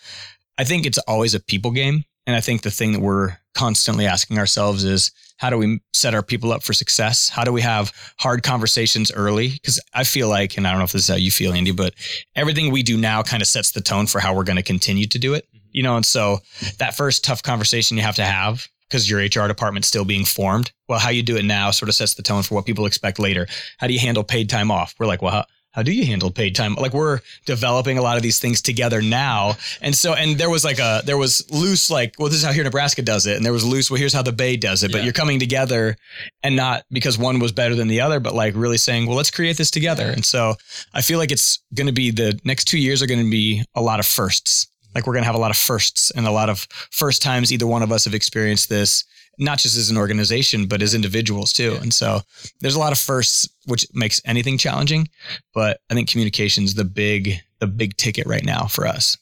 [0.59, 2.05] I think it's always a people game.
[2.27, 6.15] And I think the thing that we're constantly asking ourselves is, how do we set
[6.15, 7.29] our people up for success?
[7.29, 9.51] How do we have hard conversations early?
[9.51, 11.73] Because I feel like, and I don't know if this is how you feel, Andy,
[11.73, 11.95] but
[12.35, 15.07] everything we do now kind of sets the tone for how we're going to continue
[15.07, 15.47] to do it.
[15.49, 15.67] Mm-hmm.
[15.73, 16.39] You know, and so
[16.79, 20.73] that first tough conversation you have to have because your HR department's still being formed.
[20.89, 23.19] Well, how you do it now sort of sets the tone for what people expect
[23.19, 23.47] later.
[23.79, 24.95] How do you handle paid time off?
[24.99, 25.45] We're like, well, how,
[25.77, 26.75] how do you handle paid time?
[26.75, 29.57] Like we're developing a lot of these things together now.
[29.83, 32.51] And so, and there was like a, there was loose, like, well, this is how
[32.53, 33.37] Hear Nebraska does it.
[33.37, 34.91] And there was loose, well, here's how the Bay does it.
[34.91, 35.05] But Yeah.
[35.05, 35.97] you're coming together
[36.43, 39.31] and not because one was better than the other, but like really saying, well, let's
[39.31, 40.07] create this together.
[40.11, 40.55] And so
[40.95, 43.63] I feel like it's going to be the next two years are going to be
[43.75, 44.69] a lot of firsts.
[44.95, 47.53] Like we're going to have a lot of firsts and a lot of first times
[47.53, 49.05] either one of us have experienced this,
[49.39, 51.79] not just as an organization, but as individuals too.
[51.81, 52.21] And so
[52.61, 55.09] there's a lot of firsts, which makes anything challenging.
[55.55, 59.17] But I think communication is the big, the big ticket right now for us.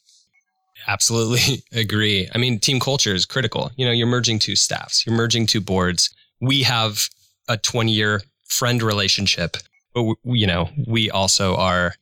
[0.86, 2.28] Absolutely agree.
[2.34, 3.70] I mean, team culture is critical.
[3.76, 6.14] You know, you're merging two staffs, you're merging two boards.
[6.40, 7.08] We have
[7.48, 9.56] a 20 year friend relationship,
[9.94, 11.94] but w- you know, we also are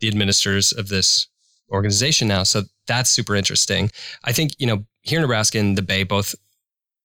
[0.00, 1.28] the administrators of this
[1.70, 2.42] organization now.
[2.42, 3.90] So that's super interesting.
[4.24, 6.34] I think, you know, here in Nebraska and the Bay both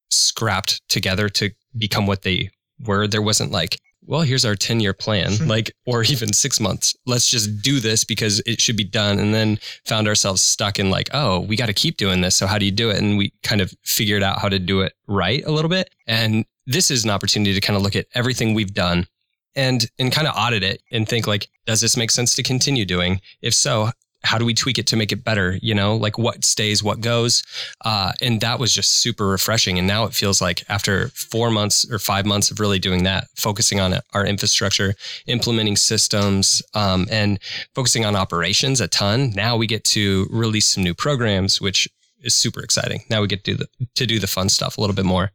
[0.09, 2.49] scrapped together to become what they
[2.85, 3.07] were.
[3.07, 6.95] There wasn't like, well, here's our 10 year plan, like, or even six months.
[7.05, 9.19] Let's just do this because it should be done.
[9.19, 12.35] And then found ourselves stuck in like, oh, we got to keep doing this.
[12.35, 12.97] So how do you do it?
[12.97, 15.93] And we kind of figured out how to do it right a little bit.
[16.07, 19.07] And this is an opportunity to kind of look at everything we've done
[19.55, 22.85] and and kind of audit it and think like, does this make sense to continue
[22.85, 23.21] doing?
[23.41, 23.91] If so,
[24.23, 25.57] how do we tweak it to make it better?
[25.61, 27.43] You know, like what stays, what goes.
[27.85, 29.77] Uh, and that was just super refreshing.
[29.77, 33.27] And now it feels like after four months or five months of really doing that,
[33.35, 34.95] focusing on our infrastructure,
[35.27, 37.39] implementing systems, um, and
[37.73, 39.31] focusing on operations a ton.
[39.35, 41.87] Now we get to release some new programs, which
[42.21, 43.03] is super exciting.
[43.09, 45.31] Now we get to do the to do the fun stuff a little bit more.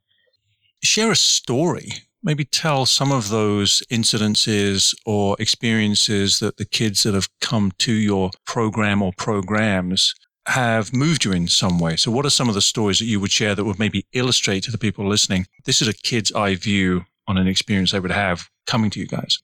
[0.82, 1.90] Share a story.
[2.24, 7.92] Maybe tell some of those incidences or experiences that the kids that have come to
[7.92, 10.14] your program or programs
[10.46, 11.96] have moved you in some way.
[11.96, 14.62] So, what are some of the stories that you would share that would maybe illustrate
[14.64, 15.46] to the people listening?
[15.66, 19.06] This is a kid's eye view on an experience they would have coming to you
[19.06, 19.38] guys.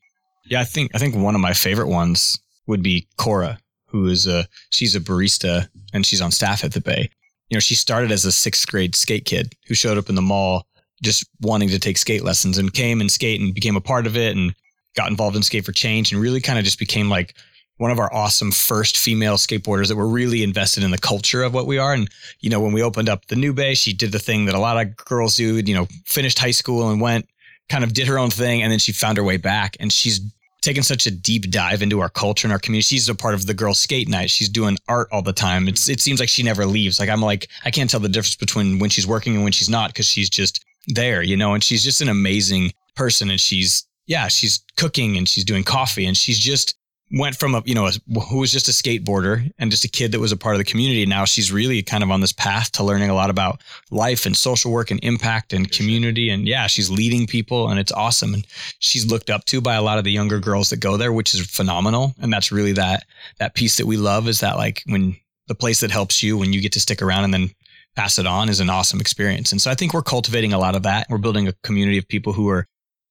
[0.46, 4.26] Yeah, I think I think one of my favorite ones would be Cora, who is
[4.26, 7.10] a she's a barista and she's on staff at the Bay.
[7.48, 10.22] You know, she started as a sixth grade skate kid who showed up in the
[10.22, 10.66] mall
[11.02, 14.16] just wanting to take skate lessons and came and skate and became a part of
[14.16, 14.54] it and
[14.96, 17.34] got involved in Skate for Change and really kind of just became like
[17.78, 21.54] one of our awesome first female skateboarders that were really invested in the culture of
[21.54, 21.94] what we are.
[21.94, 22.10] And,
[22.40, 24.58] you know, when we opened up the new bay, she did the thing that a
[24.58, 27.26] lot of girls do, you know, finished high school and went
[27.70, 28.62] kind of did her own thing.
[28.62, 30.20] And then she found her way back and she's
[30.60, 32.82] taken such a deep dive into our culture and our community.
[32.82, 34.28] She's a part of the girls skate night.
[34.28, 35.66] She's doing art all the time.
[35.66, 37.00] It's, it seems like she never leaves.
[37.00, 39.70] Like I'm like, I can't tell the difference between when she's working and when she's
[39.70, 40.62] not because she's just
[40.94, 43.30] there, you know, and she's just an amazing person.
[43.30, 46.76] And she's, yeah, she's cooking and she's doing coffee and she's just
[47.12, 50.12] went from a, you know, a, who was just a skateboarder and just a kid
[50.12, 51.04] that was a part of the community.
[51.06, 54.36] Now she's really kind of on this path to learning a lot about life and
[54.36, 56.30] social work and impact and community.
[56.30, 58.34] And yeah, she's leading people and it's awesome.
[58.34, 58.46] And
[58.78, 61.34] she's looked up to by a lot of the younger girls that go there, which
[61.34, 62.14] is phenomenal.
[62.20, 63.06] And that's really that,
[63.38, 65.16] that piece that we love is that like when
[65.48, 67.50] the place that helps you, when you get to stick around and then
[67.96, 69.52] pass it on is an awesome experience.
[69.52, 71.06] And so I think we're cultivating a lot of that.
[71.10, 72.66] We're building a community of people who are,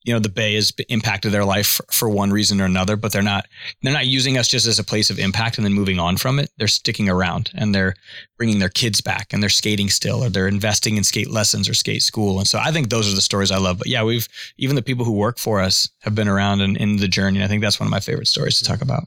[0.05, 3.21] you know, the Bay has impacted their life for, one reason or another, but they're
[3.21, 3.45] not,
[3.81, 6.39] they're not using us just as a place of impact and then moving on from
[6.39, 6.49] it.
[6.57, 7.95] They're sticking around and they're
[8.37, 11.73] bringing their kids back and they're skating still, or they're investing in skate lessons or
[11.73, 12.39] skate school.
[12.39, 13.79] And so I think those are the stories I love.
[13.79, 16.95] But yeah, we've, even the people who work for us have been around and in
[16.95, 17.39] the journey.
[17.39, 19.03] And I think that's one of my favorite stories to talk about.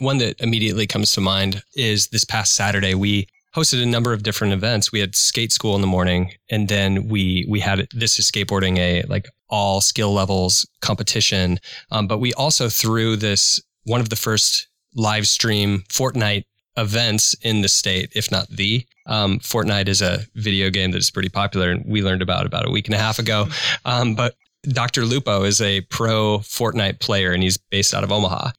[0.00, 4.22] one that immediately comes to mind is this past Saturday we hosted a number of
[4.22, 4.92] different events.
[4.92, 8.78] We had skate school in the morning, and then we we had this is skateboarding
[8.78, 11.58] a like all skill levels competition.
[11.90, 16.44] Um, but we also threw this one of the first live stream Fortnite
[16.76, 18.86] events in the state, if not the.
[19.06, 22.66] Um, Fortnite is a video game that is pretty popular, and we learned about about
[22.66, 23.48] a week and a half ago.
[23.84, 25.04] Um, but Dr.
[25.04, 28.50] Lupo is a pro Fortnite player, and he's based out of Omaha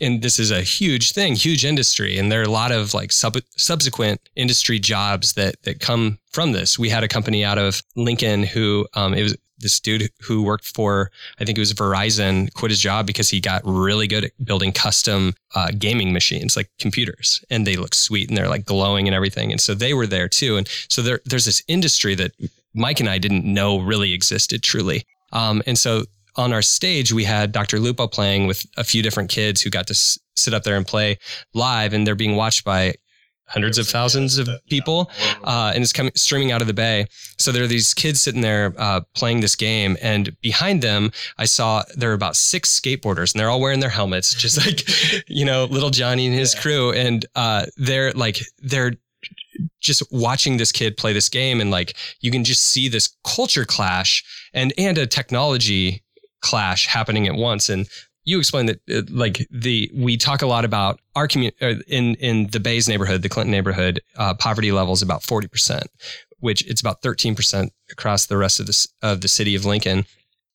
[0.00, 3.12] and this is a huge thing, huge industry, and there are a lot of like
[3.12, 6.78] sub- subsequent industry jobs that that come from this.
[6.78, 10.66] We had a company out of Lincoln who um, it was this dude who worked
[10.66, 14.32] for I think it was Verizon quit his job because he got really good at
[14.44, 19.06] building custom uh, gaming machines like computers, and they look sweet and they're like glowing
[19.06, 20.56] and everything, and so they were there too.
[20.56, 22.32] And so there, there's this industry that
[22.74, 25.04] Mike and I didn't know really existed truly.
[25.32, 26.04] Um, and so
[26.36, 27.78] on our stage, we had Dr.
[27.78, 30.86] Lupo playing with a few different kids who got to s- sit up there and
[30.86, 31.18] play
[31.54, 32.94] live, and they're being watched by
[33.46, 35.10] hundreds of thousands of people,
[35.44, 37.06] uh, and it's coming streaming out of the bay.
[37.38, 41.44] So there are these kids sitting there uh, playing this game, and behind them, I
[41.44, 45.44] saw there are about six skateboarders, and they're all wearing their helmets, just like you
[45.44, 48.94] know, little Johnny and his crew, and uh, they're like they're
[49.80, 53.64] just watching this kid play this game and like you can just see this culture
[53.64, 56.03] clash and and a technology
[56.44, 57.72] clash happening at once.
[57.72, 57.88] And
[58.24, 62.14] you explained that uh, like the we talk a lot about our community uh, in
[62.16, 65.88] in the Bays neighborhood, the Clinton neighborhood, uh, poverty level is about forty percent,
[66.38, 70.04] which it's about thirteen percent across the rest of the of the city of Lincoln.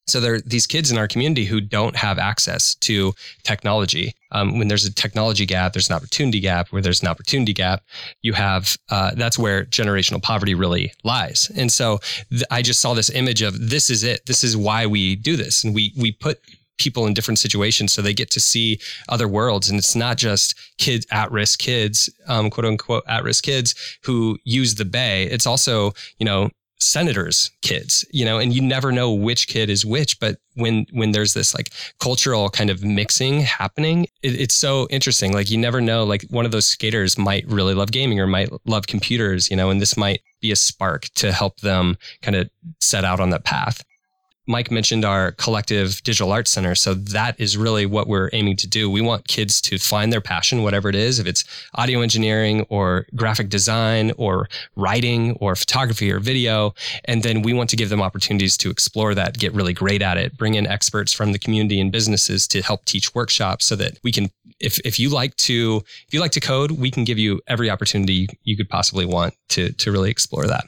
[0.09, 4.13] So there are these kids in our community who don't have access to technology.
[4.31, 6.67] Um, when there's a technology gap, there's an opportunity gap.
[6.69, 7.83] Where there's an opportunity gap,
[8.21, 11.51] you have uh, that's where generational poverty really lies.
[11.55, 14.25] And so th- I just saw this image of this is it.
[14.25, 16.39] This is why we do this, and we we put
[16.79, 20.55] people in different situations so they get to see other worlds and it's not just
[20.77, 25.45] kids at risk kids um, quote unquote at risk kids who use the bay it's
[25.45, 30.19] also you know senators kids you know and you never know which kid is which
[30.19, 35.33] but when when there's this like cultural kind of mixing happening it, it's so interesting
[35.33, 38.49] like you never know like one of those skaters might really love gaming or might
[38.65, 42.49] love computers you know and this might be a spark to help them kind of
[42.79, 43.83] set out on that path
[44.49, 46.73] Mike mentioned our collective digital arts center.
[46.73, 48.89] So that is really what we're aiming to do.
[48.89, 51.43] We want kids to find their passion, whatever it is, if it's
[51.75, 56.73] audio engineering or graphic design or writing or photography or video.
[57.05, 60.17] And then we want to give them opportunities to explore that, get really great at
[60.17, 63.99] it, bring in experts from the community and businesses to help teach workshops so that
[64.03, 67.19] we can if, if you like to if you like to code, we can give
[67.19, 70.65] you every opportunity you could possibly want to to really explore that.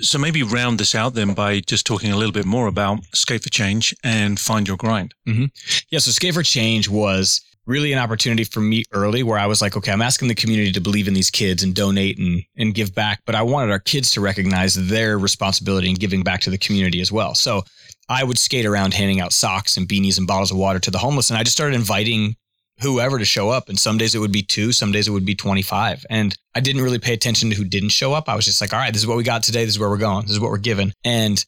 [0.00, 3.42] So maybe round this out then by just talking a little bit more about Skate
[3.42, 5.14] for Change and Find Your Grind.
[5.28, 5.46] Mm-hmm.
[5.90, 9.62] Yeah, so Skate for Change was really an opportunity for me early where I was
[9.62, 12.74] like, okay, I'm asking the community to believe in these kids and donate and, and
[12.74, 16.50] give back, but I wanted our kids to recognize their responsibility in giving back to
[16.50, 17.34] the community as well.
[17.34, 17.62] So
[18.08, 20.98] I would skate around handing out socks and beanies and bottles of water to the
[20.98, 21.30] homeless.
[21.30, 22.36] And I just started inviting
[22.80, 23.68] whoever to show up.
[23.68, 26.04] And some days it would be two, some days it would be 25.
[26.10, 28.28] And I didn't really pay attention to who didn't show up.
[28.28, 29.64] I was just like, all right, this is what we got today.
[29.64, 30.22] This is where we're going.
[30.22, 30.92] This is what we're given.
[31.04, 31.44] And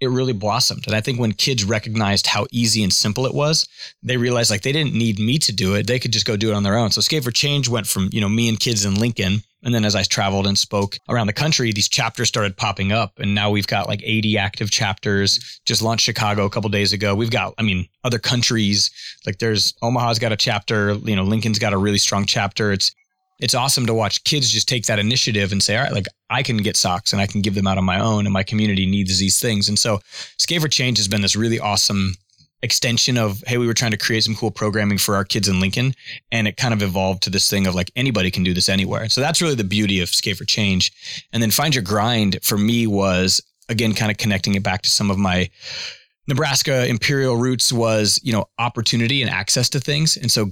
[0.00, 0.86] it really blossomed.
[0.86, 3.66] And I think when kids recognized how easy and simple it was,
[4.02, 5.86] they realized like they didn't need me to do it.
[5.86, 6.90] They could just go do it on their own.
[6.90, 9.42] So Skate for Change went from, you know, me and kids in Lincoln.
[9.62, 13.18] And then as I traveled and spoke around the country, these chapters started popping up.
[13.18, 15.60] And now we've got like 80 active chapters.
[15.64, 17.14] Just launched Chicago a couple days ago.
[17.14, 18.90] We've got, I mean, other countries.
[19.26, 22.72] Like there's Omaha's got a chapter, you know, Lincoln's got a really strong chapter.
[22.72, 22.94] It's
[23.40, 26.42] it's awesome to watch kids just take that initiative and say, all right, like I
[26.42, 28.84] can get socks and I can give them out on my own and my community
[28.84, 29.68] needs these things.
[29.68, 30.00] And so
[30.38, 32.14] Skate for Change has been this really awesome
[32.62, 35.60] extension of, hey, we were trying to create some cool programming for our kids in
[35.60, 35.94] Lincoln.
[36.32, 39.08] And it kind of evolved to this thing of like anybody can do this anywhere.
[39.08, 40.92] So that's really the beauty of Skate for Change.
[41.32, 44.90] And then Find Your Grind for me was again kind of connecting it back to
[44.90, 45.50] some of my
[46.26, 50.16] Nebraska imperial roots was, you know, opportunity and access to things.
[50.16, 50.50] And so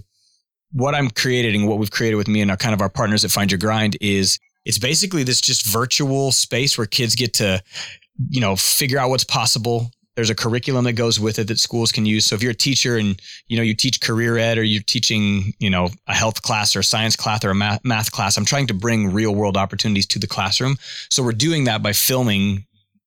[0.72, 3.30] what I'm creating, what we've created with me and our kind of our partners at
[3.30, 7.62] Find Your Grind is it's basically this just virtual space where kids get to,
[8.30, 9.90] you know, figure out what's possible.
[10.16, 12.24] There's a curriculum that goes with it that schools can use.
[12.24, 15.52] So if you're a teacher and you know you teach career ed or you're teaching
[15.58, 18.44] you know a health class or a science class or a math, math class, I'm
[18.44, 20.76] trying to bring real world opportunities to the classroom.
[21.10, 22.66] So we're doing that by filming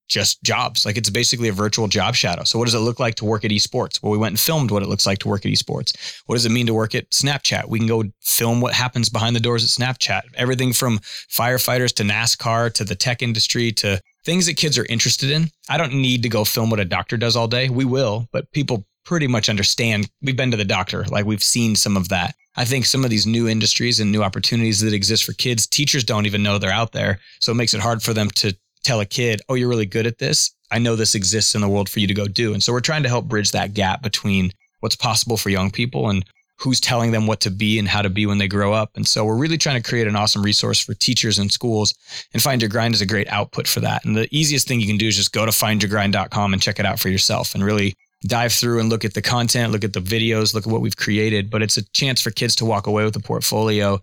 [0.09, 0.85] just jobs.
[0.85, 2.43] Like it's basically a virtual job shadow.
[2.43, 4.01] So what does it look like to work at esports?
[4.01, 6.21] Well, we went and filmed what it looks like to work at esports.
[6.25, 7.69] What does it mean to work at Snapchat?
[7.69, 10.21] We can go film what happens behind the doors at Snapchat.
[10.35, 15.31] Everything from firefighters to NASCAR to the tech industry to things that kids are interested
[15.31, 15.49] in.
[15.69, 17.69] I don't need to go film what a doctor does all day.
[17.69, 20.09] We will, but people pretty much understand.
[20.21, 22.35] We've been to the doctor, like we've seen some of that.
[22.55, 26.03] I think some of these new industries and new opportunities that exist for kids, teachers
[26.03, 27.19] don't even know they're out there.
[27.39, 30.05] So it makes it hard for them to tell a kid, oh, you're really good
[30.05, 30.51] at this.
[30.71, 32.53] I know this exists in the world for you to go do.
[32.53, 34.51] And so we're trying to help bridge that gap between
[34.81, 36.25] what's possible for young people and
[36.59, 38.91] who's telling them what to be and how to be when they grow up.
[38.95, 41.93] And so we're really trying to create an awesome resource for teachers and schools.
[42.33, 44.03] And Find Your Grind is a great output for that.
[44.03, 46.85] And the easiest thing you can do is just go to findyourgrind.com and check it
[46.85, 50.01] out for yourself and really dive through and look at the content, look at the
[50.01, 51.49] videos, look at what we've created.
[51.49, 54.01] But it's a chance for kids to walk away with a portfolio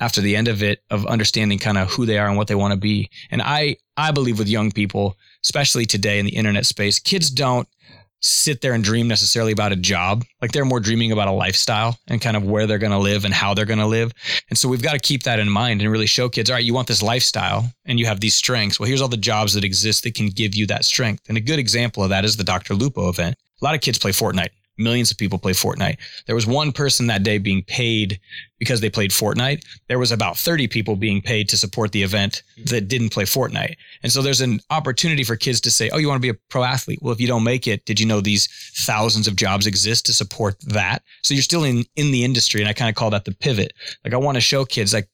[0.00, 2.54] after the end of it of understanding kind of who they are and what they
[2.54, 3.10] want to be.
[3.30, 7.66] And I I believe with young people, especially today in the internet space, kids don't
[8.26, 10.24] sit there and dream necessarily about a job.
[10.42, 13.24] Like they're more dreaming about a lifestyle and kind of where they're going to live
[13.24, 14.12] and how they're going to live.
[14.50, 16.64] And so we've got to keep that in mind and really show kids, all right,
[16.64, 18.80] you want this lifestyle and you have these strengths.
[18.80, 21.24] Well, here's all the jobs that exist that can give you that strength.
[21.28, 22.74] And a good example of that is the Dr.
[22.74, 23.36] Lupo event.
[23.60, 24.50] A lot of kids play Fortnite.
[24.78, 25.96] Millions of people play Fortnite.
[26.26, 28.20] There was one person that day being paid
[28.58, 29.62] because they played Fortnite.
[29.88, 32.64] There was about 30 people being paid to support the event mm-hmm.
[32.74, 33.76] that didn't play Fortnite.
[34.02, 36.40] And so there's an opportunity for kids to say, Oh, you want to be a
[36.50, 37.00] pro athlete?
[37.02, 38.48] Well, if you don't make it, did you know these
[38.84, 41.02] thousands of jobs exist to support that?
[41.22, 42.60] So you're still in, in the industry.
[42.60, 43.72] And I kind of call that the pivot.
[44.04, 45.08] Like I want to show kids like,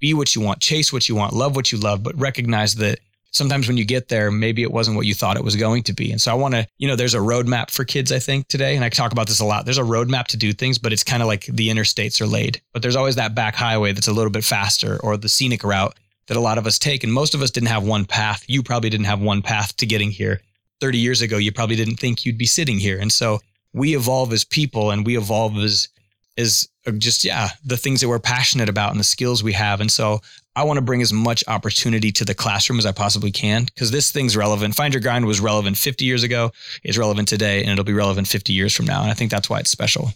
[0.00, 2.98] be what you want, chase what you want, love what you love, but recognize that
[3.32, 5.92] sometimes when you get there, maybe it wasn't what you thought it was going to
[5.92, 6.12] be.
[6.12, 8.76] And so I want to, you know, there's a roadmap for kids, I think, today.
[8.76, 9.64] And I talk about this a lot.
[9.64, 12.60] There's a roadmap to do things, but it's kind of like the interstates are laid.
[12.72, 15.98] But there's always that back highway that's a little bit faster or the scenic route
[16.28, 17.02] that a lot of us take.
[17.02, 18.44] And most of us didn't have one path.
[18.46, 20.40] You probably didn't have one path to getting here.
[20.80, 22.98] 30 years ago, you probably didn't think you'd be sitting here.
[22.98, 23.38] And so
[23.72, 25.88] we evolve as people and we evolve as
[26.36, 29.80] is uh, just yeah the things that we're passionate about and the skills we have.
[29.80, 30.20] And so
[30.54, 33.90] i want to bring as much opportunity to the classroom as i possibly can because
[33.90, 34.74] this thing's relevant.
[34.74, 36.52] Find your grind was relevant 50 years ago
[36.84, 39.48] is relevant today and it'll be relevant 50 years from now and i think that's
[39.48, 40.12] why it's special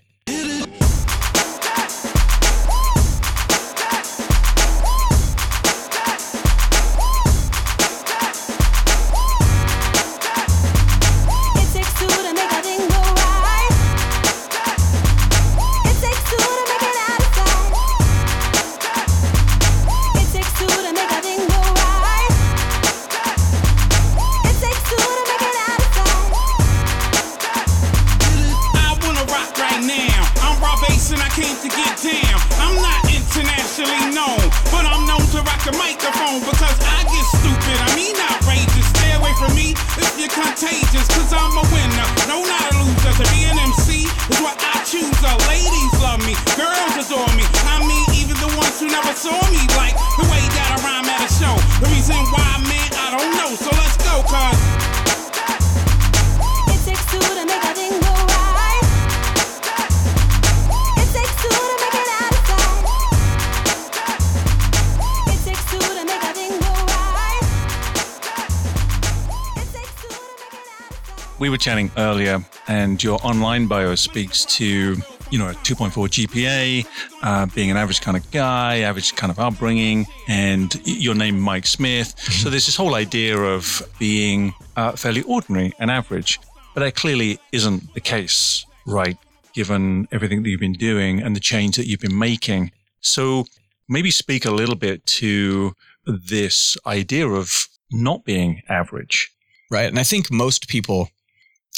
[71.96, 74.96] earlier, and your online bio speaks to
[75.30, 76.86] you know a 2.4 GPA,
[77.22, 81.66] uh, being an average kind of guy, average kind of upbringing, and your name Mike
[81.66, 82.18] Smith.
[82.18, 86.38] So there's this whole idea of being uh, fairly ordinary and average,
[86.74, 89.16] but that clearly isn't the case, right?
[89.54, 92.72] Given everything that you've been doing and the change that you've been making.
[93.00, 93.46] So
[93.88, 95.74] maybe speak a little bit to
[96.06, 99.30] this idea of not being average.
[99.70, 99.88] right?
[99.88, 101.08] And I think most people,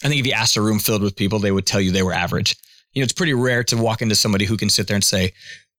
[0.04, 2.02] I think if you asked a room filled with people, they would tell you they
[2.02, 2.56] were average.
[2.92, 5.32] You know, it's pretty rare to walk into somebody who can sit there and say,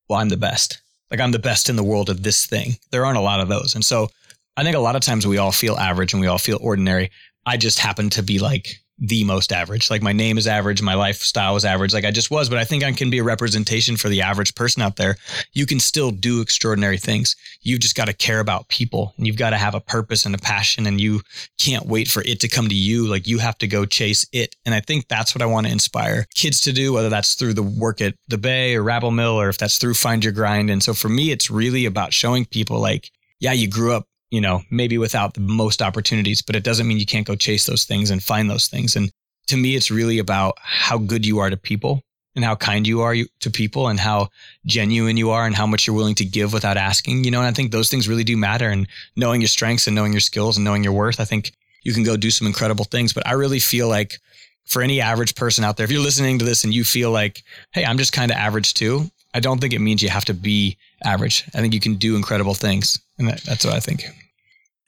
[0.10, 0.82] well, I'm the best.
[1.10, 2.73] Like I'm the best in the world of this thing.
[2.91, 3.75] There aren't a lot of those.
[3.75, 4.10] And so
[4.58, 7.12] I think a lot of times we all feel average and we all feel ordinary.
[7.45, 8.67] I just happen to be like
[9.00, 9.90] the most average.
[9.90, 12.66] Like my name is average, my lifestyle is average, like I just was, but I
[12.66, 15.16] think I can be a representation for the average person out there.
[15.54, 17.36] You can still do extraordinary things.
[17.62, 20.36] You've just got to care about people and you've got to have a purpose and
[20.36, 21.22] a passion and you
[21.58, 23.08] can't wait for it to come to you.
[23.08, 24.56] Like you have to go chase it.
[24.66, 27.54] And I think that's what I want to inspire kids to do, whether that's through
[27.54, 30.70] the work at the Bay or Rabble Mill or if that's through Find Your Grind.
[30.70, 34.42] And so for me, it's really about showing people like, yeah, you grew up you
[34.42, 37.86] know, maybe without the most opportunities, but it doesn't mean you can't go chase those
[37.86, 38.96] things and find those things.
[38.96, 39.12] And
[39.47, 42.03] to me, it's really about how good you are to people
[42.36, 44.30] and how kind you are to people and how
[44.66, 47.47] genuine you are and how much you're willing to give without asking, you know, and
[47.47, 48.70] I think those things really do matter.
[48.70, 51.51] And knowing your strengths and knowing your skills and knowing your worth, I think
[51.84, 53.14] you can go do some incredible things.
[53.14, 54.20] But I really feel like
[54.66, 57.43] for any average person out there, if you're listening to this and you feel like,
[57.72, 60.34] hey, I'm just kind of average too, I don't think it means you have to
[60.34, 61.43] be average.
[61.56, 62.99] I think you can do incredible things.
[63.18, 64.03] And that, that's what I think.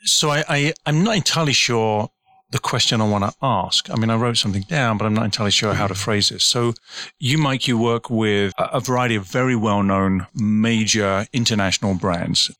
[0.04, 2.10] So I, I I'm not entirely sure
[2.52, 3.90] the question I want to ask.
[3.90, 6.44] I mean, I wrote something down, but I'm not entirely sure how to phrase this.
[6.44, 6.74] So,
[7.18, 12.52] you, Mike, you work with a variety of very well known major international brands.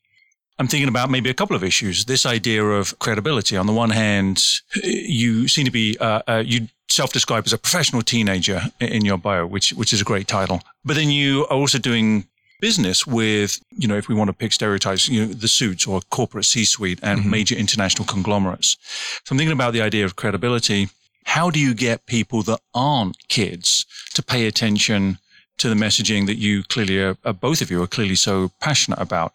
[0.58, 2.04] I'm thinking about maybe a couple of issues.
[2.04, 3.56] This idea of credibility.
[3.56, 4.42] On the one hand,
[4.82, 9.46] you seem to be, uh, uh, you self-describe as a professional teenager in your bio,
[9.46, 10.62] which which is a great title.
[10.84, 12.28] But then you are also doing
[12.62, 16.00] business with, you know, if we want to pick stereotypes, you know, the suits or
[16.10, 17.30] corporate C-suite and mm-hmm.
[17.30, 18.78] major international conglomerates.
[19.24, 20.88] So I'm thinking about the idea of credibility.
[21.24, 23.84] How do you get people that aren't kids
[24.14, 25.18] to pay attention
[25.58, 29.00] to the messaging that you clearly are, are both of you are clearly so passionate
[29.00, 29.32] about?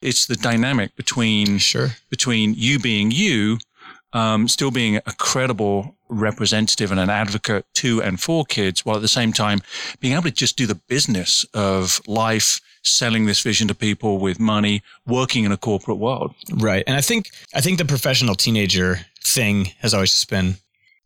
[0.00, 1.90] It's the dynamic between sure.
[2.10, 3.58] between you being you,
[4.14, 9.02] um, still being a credible representative and an advocate to and for kids, while at
[9.02, 9.60] the same time
[10.00, 14.38] being able to just do the business of life, selling this vision to people with
[14.38, 16.34] money, working in a corporate world.
[16.52, 16.84] Right.
[16.86, 20.54] And I think I think the professional teenager thing has always just been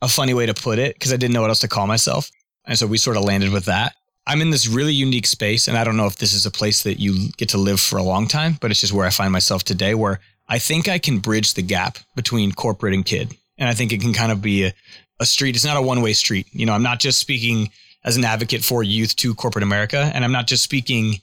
[0.02, 2.30] a funny way to put it because I didn't know what else to call myself.
[2.66, 3.94] And so we sort of landed with that.
[4.26, 6.82] I'm in this really unique space, and I don't know if this is a place
[6.82, 9.32] that you get to live for a long time, but it's just where I find
[9.32, 13.36] myself today, where I think I can bridge the gap between corporate and kid.
[13.58, 14.72] And I think it can kind of be a,
[15.20, 15.56] a street.
[15.56, 16.46] It's not a one way street.
[16.52, 17.70] You know, I'm not just speaking
[18.04, 21.16] as an advocate for youth to corporate America, and I'm not just speaking,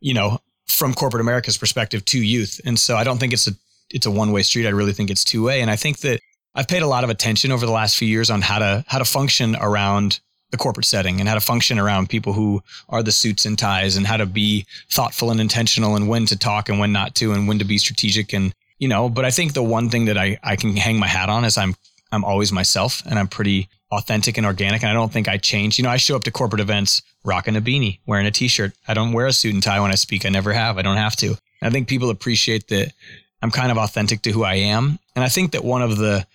[0.00, 2.60] you know, from corporate America's perspective to youth.
[2.64, 3.52] And so I don't think it's a
[3.90, 4.66] it's a one way street.
[4.66, 5.60] I really think it's two way.
[5.60, 6.20] And I think that
[6.54, 8.98] I've paid a lot of attention over the last few years on how to how
[8.98, 10.20] to function around
[10.50, 13.96] the corporate setting and how to function around people who are the suits and ties
[13.96, 17.32] and how to be thoughtful and intentional and when to talk and when not to
[17.32, 20.18] and when to be strategic and you know but i think the one thing that
[20.18, 21.76] i, I can hang my hat on is i'm
[22.10, 24.82] i'm always myself and i'm pretty authentic and organic.
[24.82, 25.78] And i don't think i change.
[25.78, 28.72] You know i show up to corporate events rocking a beanie wearing a t-shirt.
[28.88, 30.26] I don't wear a suit and tie when i speak.
[30.26, 30.78] I never have.
[30.78, 31.36] I don't have to.
[31.62, 32.92] I think people appreciate that
[33.40, 34.98] i'm kind of authentic to who i am.
[35.14, 36.26] And i think that one of the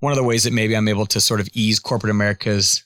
[0.00, 2.84] one of the ways that maybe i'm able to sort of ease corporate america's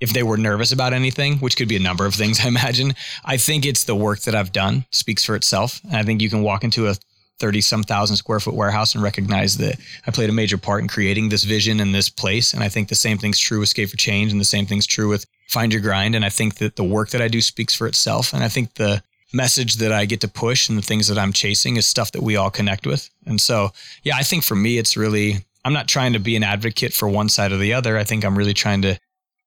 [0.00, 2.94] if they were nervous about anything, which could be a number of things, I imagine.
[3.24, 5.80] I think it's the work that I've done speaks for itself.
[5.84, 6.96] And I think you can walk into a
[7.38, 9.76] 30 some thousand square foot warehouse and recognize that
[10.06, 12.54] I played a major part in creating this vision and this place.
[12.54, 14.86] And I think the same thing's true with Skate for Change and the same thing's
[14.86, 16.14] true with Find Your Grind.
[16.14, 18.32] And I think that the work that I do speaks for itself.
[18.32, 19.02] And I think the
[19.32, 22.22] message that I get to push and the things that I'm chasing is stuff that
[22.22, 23.08] we all connect with.
[23.26, 23.70] And so,
[24.02, 27.08] yeah, I think for me, it's really, I'm not trying to be an advocate for
[27.08, 27.96] one side or the other.
[27.96, 28.98] I think I'm really trying to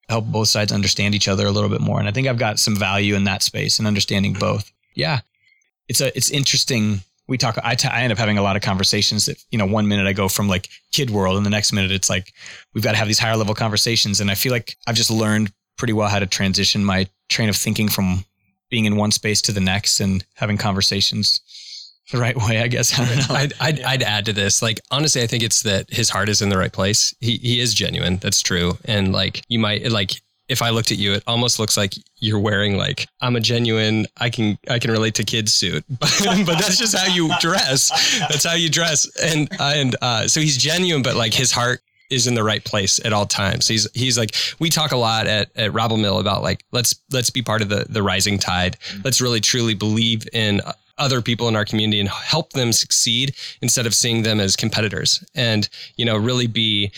[0.09, 1.99] help both sides understand each other a little bit more.
[1.99, 4.71] And I think I've got some value in that space and understanding both.
[4.93, 5.21] Yeah.
[5.87, 7.01] It's a, it's interesting.
[7.27, 9.65] We talk, I, t- I end up having a lot of conversations that, you know,
[9.65, 12.33] one minute I go from like kid world and the next minute it's like,
[12.73, 14.21] we've got to have these higher level conversations.
[14.21, 17.55] And I feel like I've just learned pretty well how to transition my train of
[17.55, 18.25] thinking from
[18.69, 21.41] being in one space to the next and having conversations
[22.11, 22.97] the right way, I guess.
[23.31, 23.43] I.
[23.43, 24.61] I'd, I'd, I'd, add to this.
[24.61, 27.15] Like, honestly, I think it's that his heart is in the right place.
[27.19, 28.17] He, he is genuine.
[28.17, 28.77] That's true.
[28.85, 32.39] And like, you might like, if I looked at you, it almost looks like you're
[32.39, 36.11] wearing like, I'm a genuine, I can, I can relate to kids suit, but,
[36.45, 38.19] but that's just how you dress.
[38.19, 39.09] That's how you dress.
[39.21, 42.99] And, and, uh, so he's genuine, but like his heart is in the right place
[43.03, 43.67] at all times.
[43.67, 47.29] He's he's like we talk a lot at at Rabble Mill about like let's let's
[47.29, 48.77] be part of the the rising tide.
[49.03, 50.61] Let's really truly believe in
[50.97, 55.23] other people in our community and help them succeed instead of seeing them as competitors
[55.35, 55.67] and
[55.97, 56.91] you know really be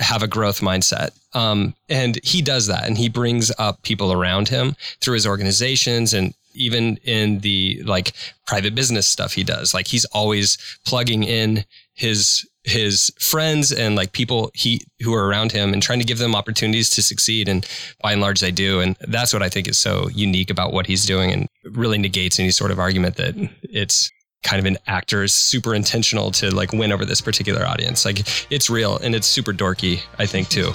[0.00, 1.10] have a growth mindset.
[1.34, 6.14] Um, and he does that and he brings up people around him through his organizations
[6.14, 8.12] and even in the like
[8.46, 9.74] private business stuff he does.
[9.74, 15.52] Like he's always plugging in his his friends and like people he who are around
[15.52, 17.66] him and trying to give them opportunities to succeed and
[18.02, 18.80] by and large they do.
[18.80, 22.40] And that's what i think is so unique about what he's doing and really negates
[22.40, 24.10] any sort of argument that it's
[24.42, 28.04] kind of an actor's super intentional to like win over this particular audience.
[28.04, 30.72] Like it's real and it's super dorky i think too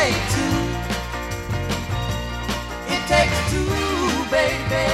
[0.00, 0.56] take two.
[2.94, 3.68] It takes two,
[4.36, 4.86] baby.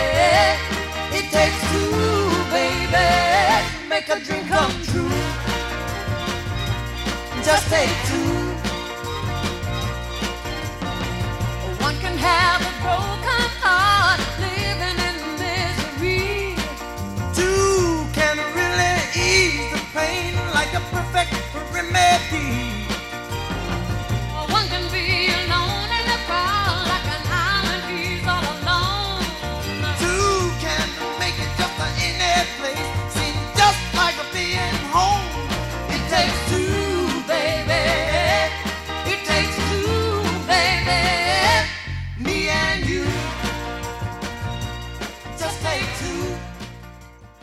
[1.19, 2.27] It takes two,
[2.57, 3.07] baby.
[3.89, 5.17] Make a dream come true.
[7.49, 8.35] Just take two.
[11.87, 16.57] One can have a broken heart living in misery.
[17.39, 21.33] Two can really ease the pain like a perfect
[21.73, 22.66] remedy.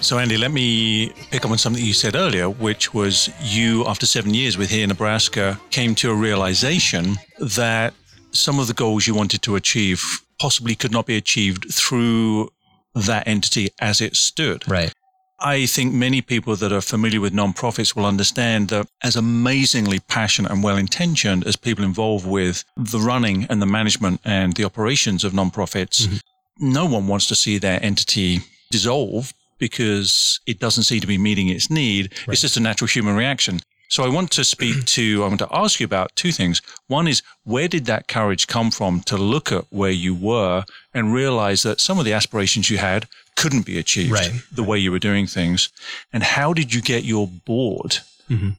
[0.04, 4.06] So, Andy, let me pick up on something you said earlier, which was you, after
[4.06, 7.94] seven years with Hear Nebraska, came to a realization that
[8.32, 10.04] some of the goals you wanted to achieve
[10.42, 12.50] possibly could not be achieved through
[12.94, 14.70] that entity as it stood.
[14.70, 14.94] Right.
[15.40, 20.52] I think many people that are familiar with nonprofits will understand that as amazingly passionate
[20.52, 25.24] and well intentioned as people involved with the running and the management and the operations
[25.24, 26.74] of nonprofits, mm-hmm.
[26.74, 31.50] no one wants to see their entity dissolve because it doesn't seem to be meeting
[31.50, 32.12] its need.
[32.28, 33.60] It's just a natural human reaction.
[33.90, 36.62] So I want to speak to, I want to ask you about two things.
[36.88, 41.14] One is where did that courage come from to look at where you were and
[41.14, 44.32] realize that some of the aspirations you had couldn't be achieved Right.
[44.52, 45.70] the way you were doing things?
[46.12, 48.00] And how did you get your board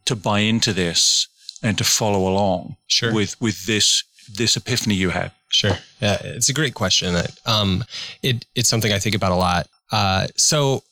[0.05, 1.27] to buy into this
[1.63, 3.13] and to follow along Sure.
[3.13, 5.33] with, with this, this epiphany you had?
[5.49, 5.79] Sure.
[6.01, 7.15] Yeah, it's a great question.
[7.47, 7.85] Um,
[8.23, 9.69] it it's something I think about a lot.
[9.93, 10.83] Uh, so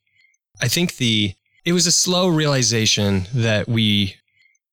[0.61, 1.35] I think the
[1.65, 4.17] it was a slow realization that we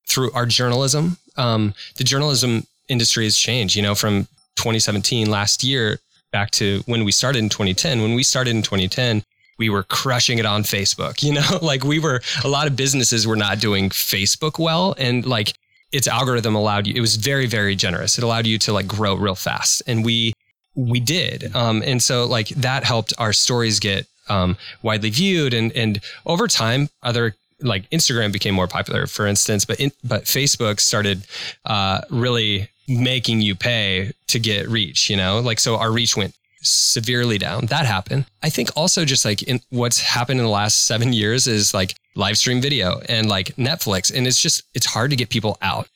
[0.08, 3.76] through our journalism, um, the journalism industry has changed.
[3.76, 6.00] You know, from 2017 last year
[6.32, 8.02] back to when we started in 2010.
[8.02, 9.22] When we started in 2010,
[9.58, 11.22] we were crushing it on Facebook.
[11.30, 15.24] You know, like we were a lot of businesses were not doing Facebook well, and
[15.24, 15.54] like
[15.92, 16.94] its algorithm allowed you.
[16.94, 18.18] It was very very generous.
[18.18, 20.32] It allowed you to like grow real fast, and we
[20.74, 21.54] we did.
[21.54, 26.46] Um, and so like that helped our stories get um, widely viewed, and and over
[26.48, 31.26] time, other like Instagram became more popular, for instance, but in, but Facebook started
[31.64, 35.10] uh, really making you pay to get reach.
[35.10, 37.66] You know, like so our reach went severely down.
[37.66, 38.26] That happened.
[38.42, 41.94] I think also just like in what's happened in the last seven years is like
[42.14, 45.88] live stream video and like Netflix, and it's just it's hard to get people out.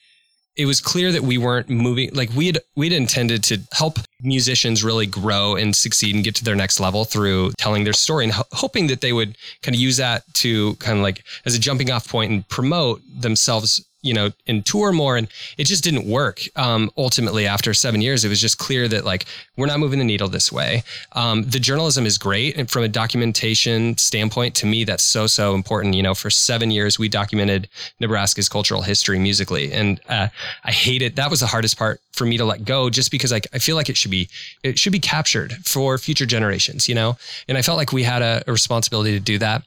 [0.56, 4.84] It was clear that we weren't moving like we had we'd intended to help musicians
[4.84, 8.32] really grow and succeed and get to their next level through telling their story and
[8.32, 11.58] ho- hoping that they would kind of use that to kind of like as a
[11.58, 15.16] jumping off point and promote themselves you know, and tour more.
[15.16, 15.26] And
[15.58, 16.42] it just didn't work.
[16.56, 19.26] Um, ultimately, after seven years, it was just clear that like
[19.56, 20.82] we're not moving the needle this way.
[21.12, 25.54] Um, the journalism is great, and from a documentation standpoint, to me, that's so so
[25.54, 25.94] important.
[25.94, 27.68] You know, for seven years, we documented
[28.00, 30.28] Nebraska's cultural history musically, and uh,
[30.64, 31.16] I hate it.
[31.16, 33.76] That was the hardest part for me to let go, just because like I feel
[33.76, 34.28] like it should be
[34.62, 36.88] it should be captured for future generations.
[36.88, 37.16] You know,
[37.48, 39.62] and I felt like we had a, a responsibility to do that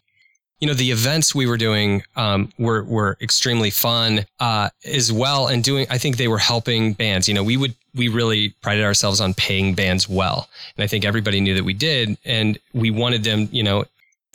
[0.59, 5.47] you know the events we were doing um, were were extremely fun uh, as well
[5.47, 7.27] and doing i think they were helping bands.
[7.27, 11.05] You know we would we really prided ourselves on paying bands well and i think
[11.05, 13.85] everybody knew that we did and we wanted them you know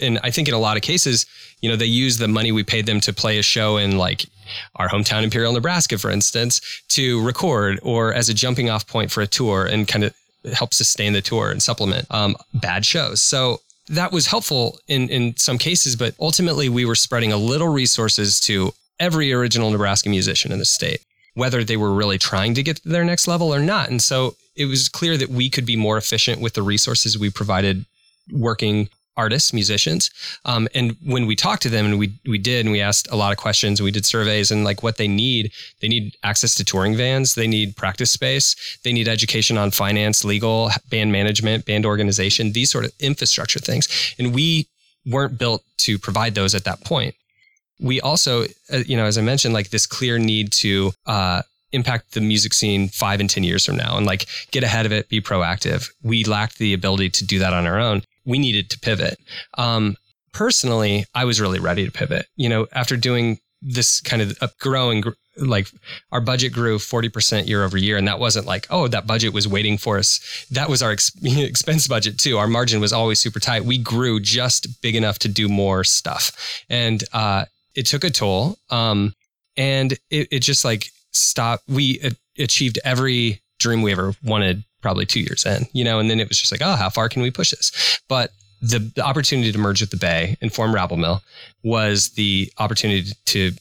[0.00, 1.26] and i think in a lot of cases
[1.60, 4.26] you know they used the money we paid them to play a show in like
[4.76, 9.22] our hometown imperial nebraska for instance to record or as a jumping off point for
[9.22, 10.14] a tour and kind of
[10.50, 13.20] help sustain the tour and supplement um, bad shows.
[13.22, 13.60] So
[13.92, 18.40] that was helpful in in some cases, but ultimately we were spreading a little resources
[18.40, 21.00] to every original Nebraska musician in the state,
[21.34, 23.90] whether they were really trying to get to their next level or not.
[23.90, 27.30] And so it was clear that we could be more efficient with the resources we
[27.30, 27.84] provided
[28.30, 30.10] working artists, musicians.
[30.44, 33.16] Um, and when we talked to them and we we did and we asked a
[33.16, 36.64] lot of questions we did surveys and like what they need, they need access to
[36.64, 41.84] touring vans, they need practice space, they need education on finance, legal, band management, band
[41.84, 44.14] organization, these sort of infrastructure things.
[44.18, 44.68] And we
[45.06, 47.14] weren't built to provide those at that point.
[47.80, 51.42] We also, uh, you know, as I mentioned, like this clear need to uh,
[51.72, 54.92] impact the music scene five and 10 years from now and like get ahead of
[54.92, 55.90] it, be proactive.
[56.02, 58.02] We lacked the ability to do that on our own.
[58.24, 59.18] We needed to pivot.
[59.58, 59.96] Um,
[60.32, 62.26] personally, I was really ready to pivot.
[62.36, 65.04] You know, after doing this kind of growing,
[65.36, 65.68] like
[66.10, 67.96] our budget grew 40% year over year.
[67.96, 70.46] And that wasn't like, oh, that budget was waiting for us.
[70.50, 72.38] That was our ex- expense budget too.
[72.38, 73.64] Our margin was always super tight.
[73.64, 76.64] We grew just big enough to do more stuff.
[76.68, 77.44] And, uh,
[77.74, 78.58] it took a toll.
[78.70, 79.14] Um,
[79.56, 81.64] and it, it just like stopped.
[81.68, 86.10] We a- achieved every dream we ever wanted probably two years in, you know, and
[86.10, 88.00] then it was just like, oh, how far can we push this?
[88.08, 91.22] But the, the opportunity to merge with the Bay and form Rabble Mill
[91.62, 93.52] was the opportunity to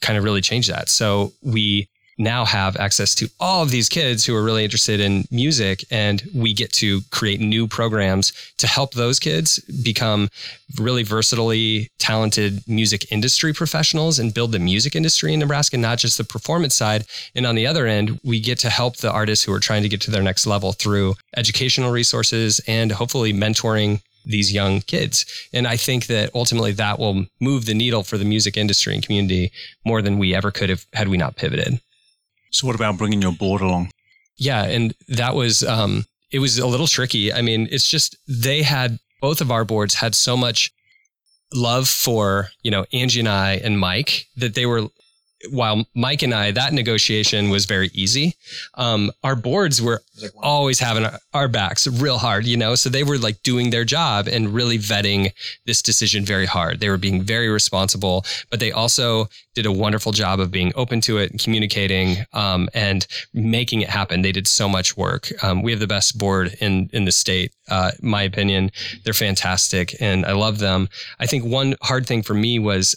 [0.00, 0.88] kind of really change that.
[0.88, 1.88] So we
[2.18, 6.22] now have access to all of these kids who are really interested in music and
[6.34, 10.28] we get to create new programs to help those kids become
[10.78, 16.18] really versatily talented music industry professionals and build the music industry in Nebraska, not just
[16.18, 17.04] the performance side.
[17.34, 19.88] And on the other end, we get to help the artists who are trying to
[19.88, 25.24] get to their next level through educational resources and hopefully mentoring these young kids.
[25.52, 29.02] And I think that ultimately that will move the needle for the music industry and
[29.02, 29.52] community
[29.84, 31.80] more than we ever could have had we not pivoted.
[32.50, 33.90] So, what about bringing your board along?
[34.36, 37.32] Yeah, and that was um, it was a little tricky.
[37.32, 40.72] I mean, it's just they had both of our boards had so much
[41.54, 44.88] love for you know Angie and I and Mike that they were
[45.50, 48.34] while Mike and I, that negotiation was very easy.
[48.74, 50.02] Um, our boards were
[50.42, 53.84] always having our, our backs real hard, you know, so they were like doing their
[53.84, 55.30] job and really vetting
[55.64, 56.80] this decision very hard.
[56.80, 59.28] They were being very responsible, but they also
[59.58, 63.90] did a wonderful job of being open to it and communicating um, and making it
[63.90, 64.22] happen.
[64.22, 65.32] They did so much work.
[65.42, 68.70] Um, we have the best board in in the state, uh, my opinion.
[69.02, 70.88] They're fantastic, and I love them.
[71.18, 72.94] I think one hard thing for me was,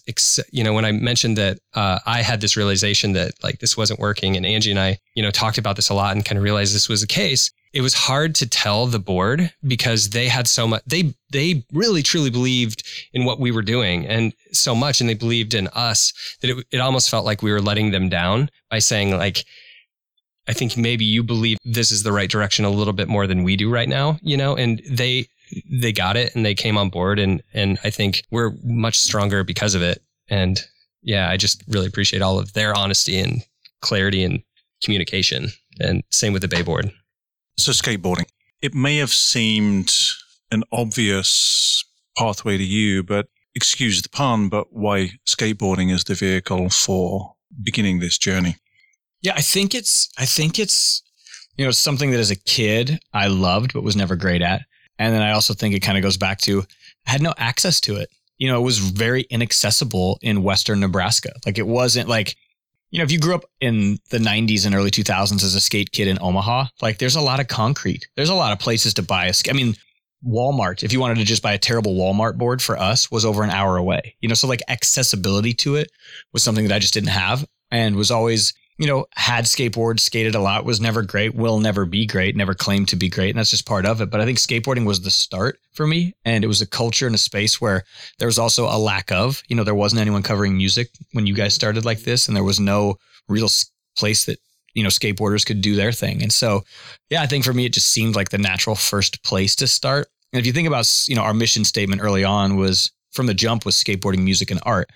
[0.51, 3.99] you know, when I mentioned that uh, I had this realization that like this wasn't
[3.99, 6.43] working, and Angie and I, you know, talked about this a lot and kind of
[6.43, 10.47] realized this was the case it was hard to tell the board because they had
[10.47, 14.99] so much they they really truly believed in what we were doing and so much
[14.99, 18.09] and they believed in us that it, it almost felt like we were letting them
[18.09, 19.45] down by saying like
[20.47, 23.43] i think maybe you believe this is the right direction a little bit more than
[23.43, 25.26] we do right now you know and they
[25.69, 29.43] they got it and they came on board and and i think we're much stronger
[29.43, 30.01] because of it.
[30.30, 30.63] And
[31.01, 33.41] yeah i just really appreciate all of their honesty and
[33.82, 34.43] clarity and
[34.84, 35.49] communication
[35.80, 36.91] and same with the bay board
[37.57, 38.25] So, skateboarding.
[38.61, 39.91] It may have seemed
[40.51, 41.83] an obvious
[42.17, 47.33] pathway to you, but excuse the pun, but why skateboarding is the vehicle for
[47.63, 48.57] beginning this journey?
[49.21, 51.03] Yeah, I think it's I think it's
[51.57, 54.63] you know something that as a kid I loved but was never great at.
[54.97, 56.63] And then I also think it kind of goes back to
[57.07, 58.09] I had no access to it.
[58.37, 61.31] You know, it was very inaccessible in western Nebraska.
[61.45, 62.35] Like it wasn't like
[62.91, 65.91] you know, if you grew up in the 90s and early 2000s as a skate
[65.91, 68.07] kid in Omaha, like there's a lot of concrete.
[68.15, 69.53] There's a lot of places to buy a skate.
[69.53, 69.75] I mean,
[70.25, 73.43] Walmart, if you wanted to just buy a terrible Walmart board for us, was over
[73.43, 74.15] an hour away.
[74.19, 75.89] You know, so like accessibility to it
[76.33, 80.34] was something that I just didn't have and was always, you know, had skateboards, skated
[80.34, 83.29] a lot, was never great, will never be great, never claimed to be great.
[83.29, 84.09] And that's just part of it.
[84.09, 86.15] But I think skateboarding was the start for me.
[86.25, 87.84] And it was a culture and a space where
[88.17, 91.36] there was also a lack of, you know, there wasn't anyone covering music when you
[91.36, 92.27] guys started like this.
[92.27, 92.95] And there was no
[93.29, 93.49] real
[93.95, 94.39] place that,
[94.73, 96.23] you know, skateboarders could do their thing.
[96.23, 96.63] And so,
[97.11, 100.07] yeah, I think for me, it just seemed like the natural first place to start.
[100.34, 103.36] And if you think about, you know, our mission statement early on was from the
[103.36, 104.89] jump was skateboarding, music, and art.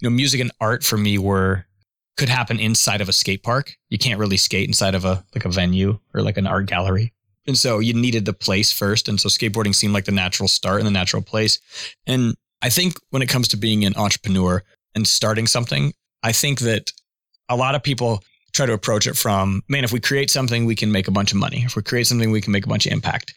[0.00, 1.66] You know, music and art for me were
[2.20, 3.76] could happen inside of a skate park.
[3.88, 7.14] You can't really skate inside of a like a venue or like an art gallery.
[7.46, 9.08] And so you needed the place first.
[9.08, 11.58] And so skateboarding seemed like the natural start and the natural place.
[12.06, 14.62] And I think when it comes to being an entrepreneur
[14.94, 16.92] and starting something, I think that
[17.48, 20.76] a lot of people try to approach it from, man, if we create something, we
[20.76, 21.62] can make a bunch of money.
[21.64, 23.32] If we create something, we can make a bunch of impact.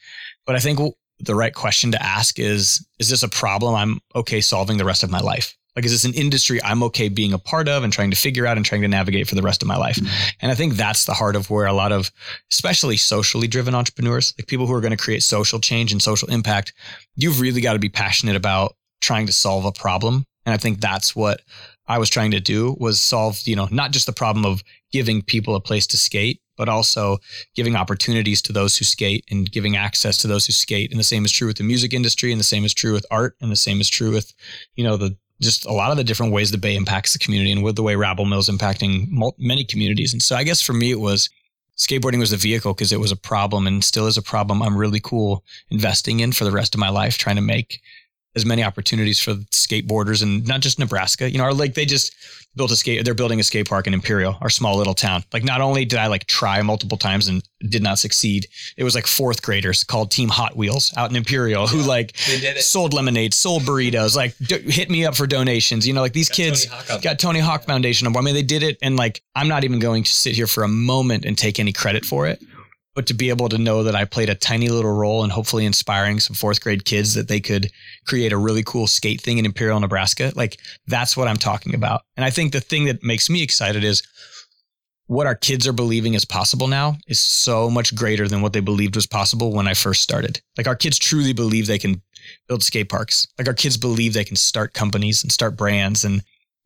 [0.46, 0.78] But I think
[1.20, 5.04] the right question to ask is, is this a problem I'm okay solving the rest
[5.04, 5.56] of my life?
[5.76, 8.46] Like, is this an industry I'm okay being a part of and trying to figure
[8.46, 9.98] out and trying to navigate for the rest of my life?
[10.42, 12.12] And I think that's the heart of where a lot of,
[12.52, 16.30] especially socially driven entrepreneurs, like people who are going to create social change and social
[16.30, 16.74] impact,
[17.16, 20.26] you've really got to be passionate about trying to solve a problem.
[20.46, 21.42] And I think that's what
[21.88, 25.22] I was trying to do was solve, you know, not just the problem of giving
[25.22, 27.18] people a place to skate, but also
[27.56, 30.92] giving opportunities to those who skate and giving access to those who skate.
[30.92, 33.06] And the same is true with the music industry, and the same is true with
[33.10, 34.34] art, and the same is true with,
[34.76, 37.52] you know, the just a lot of the different ways the Bay impacts the community
[37.52, 40.14] and with the way Rabble Mill is impacting mul- many communities.
[40.14, 41.30] And so I guess for me, it was
[41.78, 44.78] skateboarding was the vehicle because it was a problem and still is a problem I'm
[44.78, 47.82] really cool investing in for the rest of my life, trying to make
[48.36, 51.30] as many opportunities for skateboarders and not just Nebraska.
[51.30, 52.16] You know, our like they just
[52.56, 53.04] built a skate.
[53.06, 55.24] They're building a skate park in Imperial, our small little town.
[55.34, 58.96] Like, not only did I like try multiple times and did not succeed, it was
[58.96, 62.16] like fourth graders called Team Hot Wheels out in Imperial who like
[62.60, 65.88] sold lemonade, sold burritos, like d- hit me up for donations.
[65.88, 66.68] You know, like these kids
[67.02, 68.24] got Tony Hawk Foundation on board.
[68.24, 70.64] I mean, they did it, and like I'm not even going to sit here for
[70.64, 72.42] a moment and take any credit for it
[72.96, 75.66] but to be able to know that I played a tiny little role in hopefully
[75.66, 77.72] inspiring some fourth grade kids that they could
[78.06, 82.02] create a really cool skate thing in Imperial, Nebraska, like that's what I'm talking about.
[82.16, 84.04] And I think the thing that makes me excited is
[85.08, 88.62] what our kids are believing is possible now is so much greater than what they
[88.62, 90.42] believed was possible when I first started.
[90.58, 92.02] Like our kids truly believe they can
[92.48, 93.28] build skate parks.
[93.38, 96.24] Like our kids believe they can start companies and start brands and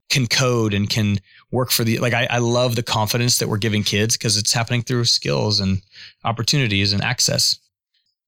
[0.10, 1.18] can code and can
[1.52, 4.54] work for the like I, I love the confidence that we're giving kids because it's
[4.54, 5.82] happening through skills and
[6.24, 7.60] opportunities and access.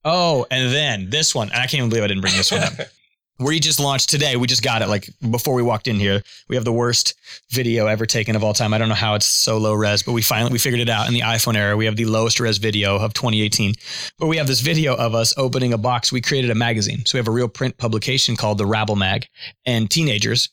[0.06, 2.64] Oh, and then this one, and I can't even believe I didn't bring this one
[2.64, 2.74] up.
[3.40, 4.36] We just launched today.
[4.36, 6.22] We just got it like before we walked in here.
[6.50, 7.14] We have the worst
[7.52, 8.74] video ever taken of all time.
[8.74, 11.08] I don't know how it's so low res, but we finally we figured it out
[11.08, 11.78] in the iPhone era.
[11.78, 13.76] We have the lowest res video of 2018.
[14.18, 16.12] But we have this video of us opening a box.
[16.12, 17.06] We created a magazine.
[17.06, 19.26] So we have a real print publication called the Rabble Mag.
[19.66, 20.50] And teenagers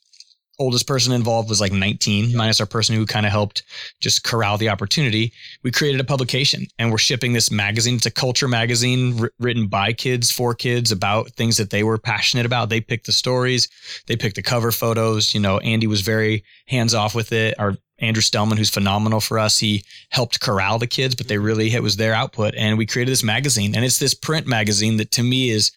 [0.59, 3.63] oldest person involved was like 19 minus our person who kind of helped
[4.01, 5.33] just corral the opportunity
[5.63, 7.97] we created a publication and we're shipping this magazine.
[7.97, 11.99] It's a culture magazine wr- written by kids for kids about things that they were
[11.99, 12.69] passionate about.
[12.69, 13.69] They picked the stories
[14.07, 17.55] they picked the cover photos you know andy was very hands off with it.
[17.59, 21.45] Our Andrew Stellman, who's phenomenal for us, he helped corral the kids, but they mm-hmm.
[21.45, 22.55] really, it was their output.
[22.55, 25.73] And we created this magazine and it's this print magazine that to me is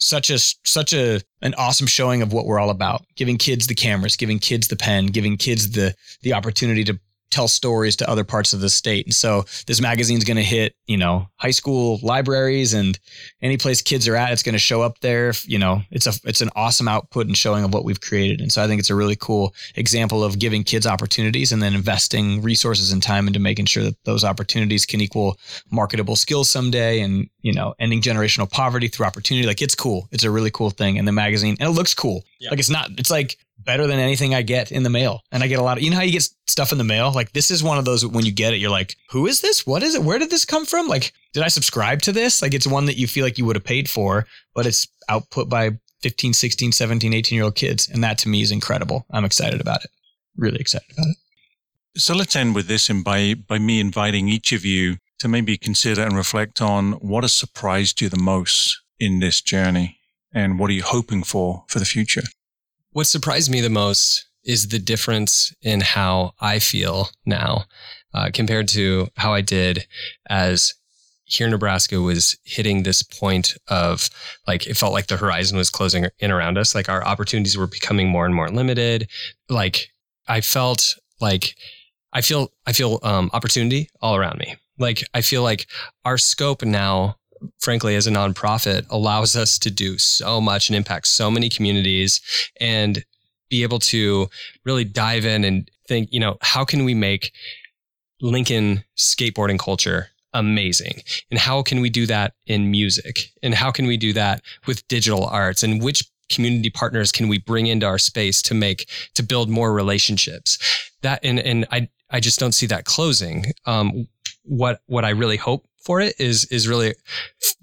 [0.00, 3.04] such a such a an awesome showing of what we're all about.
[3.16, 6.98] Giving kids the cameras giving kids the pen giving kids the the opportunity to
[7.30, 9.06] tell stories to other parts of the state.
[9.06, 12.98] And so this magazine's going to hit you know high school libraries and
[13.42, 15.32] any place kids are at it's going to show up there.
[15.44, 18.40] You know it's a it's an awesome output and showing of what we've created.
[18.40, 21.74] And so i think it's a really cool example of giving kids opportunities and then
[21.74, 25.38] investing resources and time into making sure that those opportunities can equal
[25.70, 29.46] marketable skills someday and you know ending generational poverty through opportunity.
[29.46, 30.08] Like it's cool.
[30.10, 30.98] It's a really cool thing.
[30.98, 32.24] And the magazine and it looks cool.
[32.50, 35.20] Like it's not it's like better than anything i get in the mail.
[35.32, 37.12] And i get a lot of you know how you get stuff in the mail?
[37.12, 39.66] Like this is one of those when you get it you're like who is this?
[39.66, 40.02] What is it?
[40.02, 40.88] Where did this come from?
[40.88, 42.42] Like did i subscribe to this?
[42.42, 45.48] Like it's one that you feel like you would have paid for but it's output
[45.48, 49.06] by 15 16 17 18 year old kids and that to me is incredible.
[49.10, 49.90] I'm excited about it.
[50.36, 51.16] Really excited about it.
[51.96, 55.58] So let's end with this and by, by me inviting each of you to maybe
[55.58, 59.98] consider and reflect on what has surprised you the most in this journey
[60.32, 62.22] and what are you hoping for for the future?
[62.92, 67.66] What surprised me the most is the difference in how I feel now
[68.12, 69.86] uh, compared to how I did
[70.28, 70.74] as
[71.24, 74.10] Hear Nebraska was hitting this point of
[74.48, 76.74] like it felt like the horizon was closing in around us.
[76.74, 79.08] Like our opportunities were becoming more and more limited.
[79.48, 79.92] Like
[80.26, 81.54] I felt like
[82.12, 84.56] I feel I feel um, opportunity all around me.
[84.76, 85.68] Like I feel like
[86.04, 87.19] our scope now
[87.58, 92.20] frankly, as a nonprofit, allows us to do so much and impact so many communities
[92.60, 93.04] and
[93.48, 94.28] be able to
[94.64, 97.32] really dive in and think, you know, how can we make
[98.20, 101.02] Lincoln skateboarding culture amazing?
[101.30, 103.32] And how can we do that in music?
[103.42, 105.62] And how can we do that with digital arts?
[105.62, 109.72] And which community partners can we bring into our space to make to build more
[109.72, 110.58] relationships?
[111.02, 113.46] That and and I I just don't see that closing.
[113.66, 114.06] Um,
[114.44, 116.94] what what I really hope for it is is really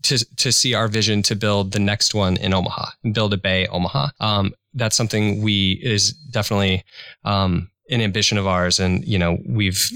[0.03, 3.37] to to see our vision to build the next one in Omaha and build a
[3.37, 4.09] Bay Omaha.
[4.19, 6.83] Um, that's something we is definitely
[7.23, 9.89] um, an ambition of ours, and you know we've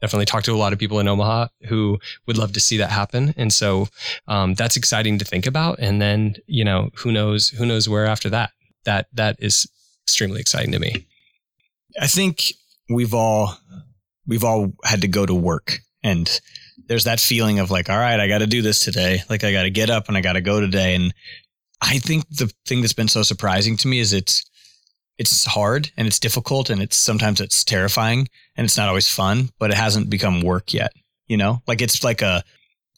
[0.00, 2.90] definitely talked to a lot of people in Omaha who would love to see that
[2.90, 3.88] happen, and so
[4.28, 5.78] um, that's exciting to think about.
[5.78, 8.50] And then you know who knows who knows where after that.
[8.84, 9.68] That that is
[10.04, 11.06] extremely exciting to me.
[12.00, 12.52] I think
[12.90, 13.56] we've all
[14.26, 16.40] we've all had to go to work and
[16.92, 19.50] there's that feeling of like all right I got to do this today like I
[19.50, 21.14] got to get up and I got to go today and
[21.80, 24.44] I think the thing that's been so surprising to me is it's
[25.16, 29.48] it's hard and it's difficult and it's sometimes it's terrifying and it's not always fun
[29.58, 30.92] but it hasn't become work yet
[31.28, 32.44] you know like it's like a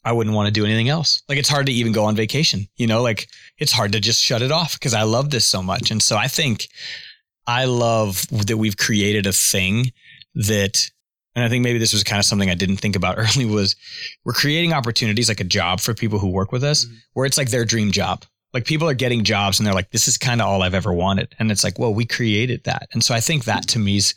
[0.03, 1.23] I wouldn't want to do anything else.
[1.27, 3.27] Like it's hard to even go on vacation, you know, like
[3.57, 5.89] it's hard to just shut it off because I love this so much.
[5.89, 6.67] And so I think
[7.47, 9.93] I love that we've created a thing
[10.35, 10.91] that
[11.35, 13.75] and I think maybe this was kind of something I didn't think about early was
[14.23, 16.95] we're creating opportunities like a job for people who work with us mm-hmm.
[17.13, 18.25] where it's like their dream job.
[18.53, 20.93] Like people are getting jobs and they're like, this is kind of all I've ever
[20.93, 21.35] wanted.
[21.39, 22.87] And it's like, well, we created that.
[22.93, 24.13] And so I think that to me is,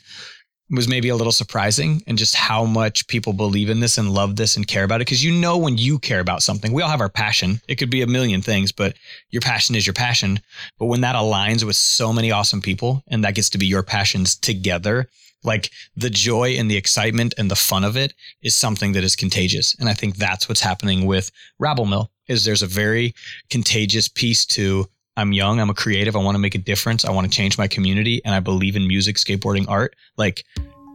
[0.71, 4.37] was maybe a little surprising and just how much people believe in this and love
[4.37, 5.05] this and care about it.
[5.05, 7.59] Cause you know, when you care about something, we all have our passion.
[7.67, 8.95] It could be a million things, but
[9.29, 10.39] your passion is your passion.
[10.77, 13.83] But when that aligns with so many awesome people and that gets to be your
[13.83, 15.09] passions together,
[15.43, 19.15] like the joy and the excitement and the fun of it is something that is
[19.15, 19.75] contagious.
[19.79, 23.13] And I think that's what's happening with Rabble Mill is there's a very
[23.49, 24.85] contagious piece to
[25.17, 27.57] I'm young, I'm a creative, I want to make a difference, I want to change
[27.57, 29.95] my community, and I believe in music, skateboarding, art.
[30.17, 30.45] Like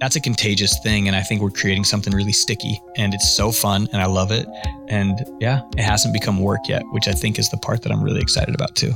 [0.01, 1.07] that's a contagious thing.
[1.09, 4.33] And I think we're creating something really sticky and it's so fun and I love
[4.33, 4.47] it.
[4.89, 8.03] And yeah, it hasn't become work yet, which I think is the part that I'm
[8.03, 8.93] really excited about too.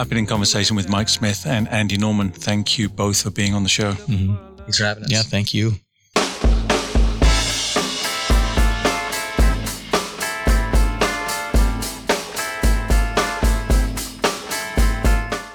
[0.00, 2.30] I've been in conversation with Mike Smith and Andy Norman.
[2.30, 3.92] Thank you both for being on the show.
[3.92, 4.56] Mm-hmm.
[4.56, 5.10] Thanks for having us.
[5.10, 5.72] Yeah, thank you.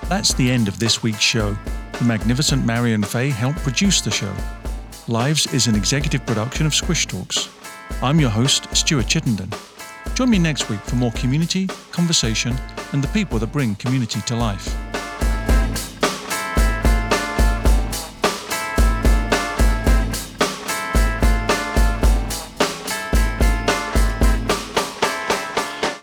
[0.08, 1.58] That's the end of this week's show.
[1.94, 4.32] The magnificent Marion Fay helped produce the show.
[5.08, 7.50] Lives is an executive production of Squish Talks.
[8.04, 9.50] I'm your host, Stuart Chittenden.
[10.14, 12.56] Join me next week for more community, conversation,
[12.96, 14.95] and the people that bring community to life.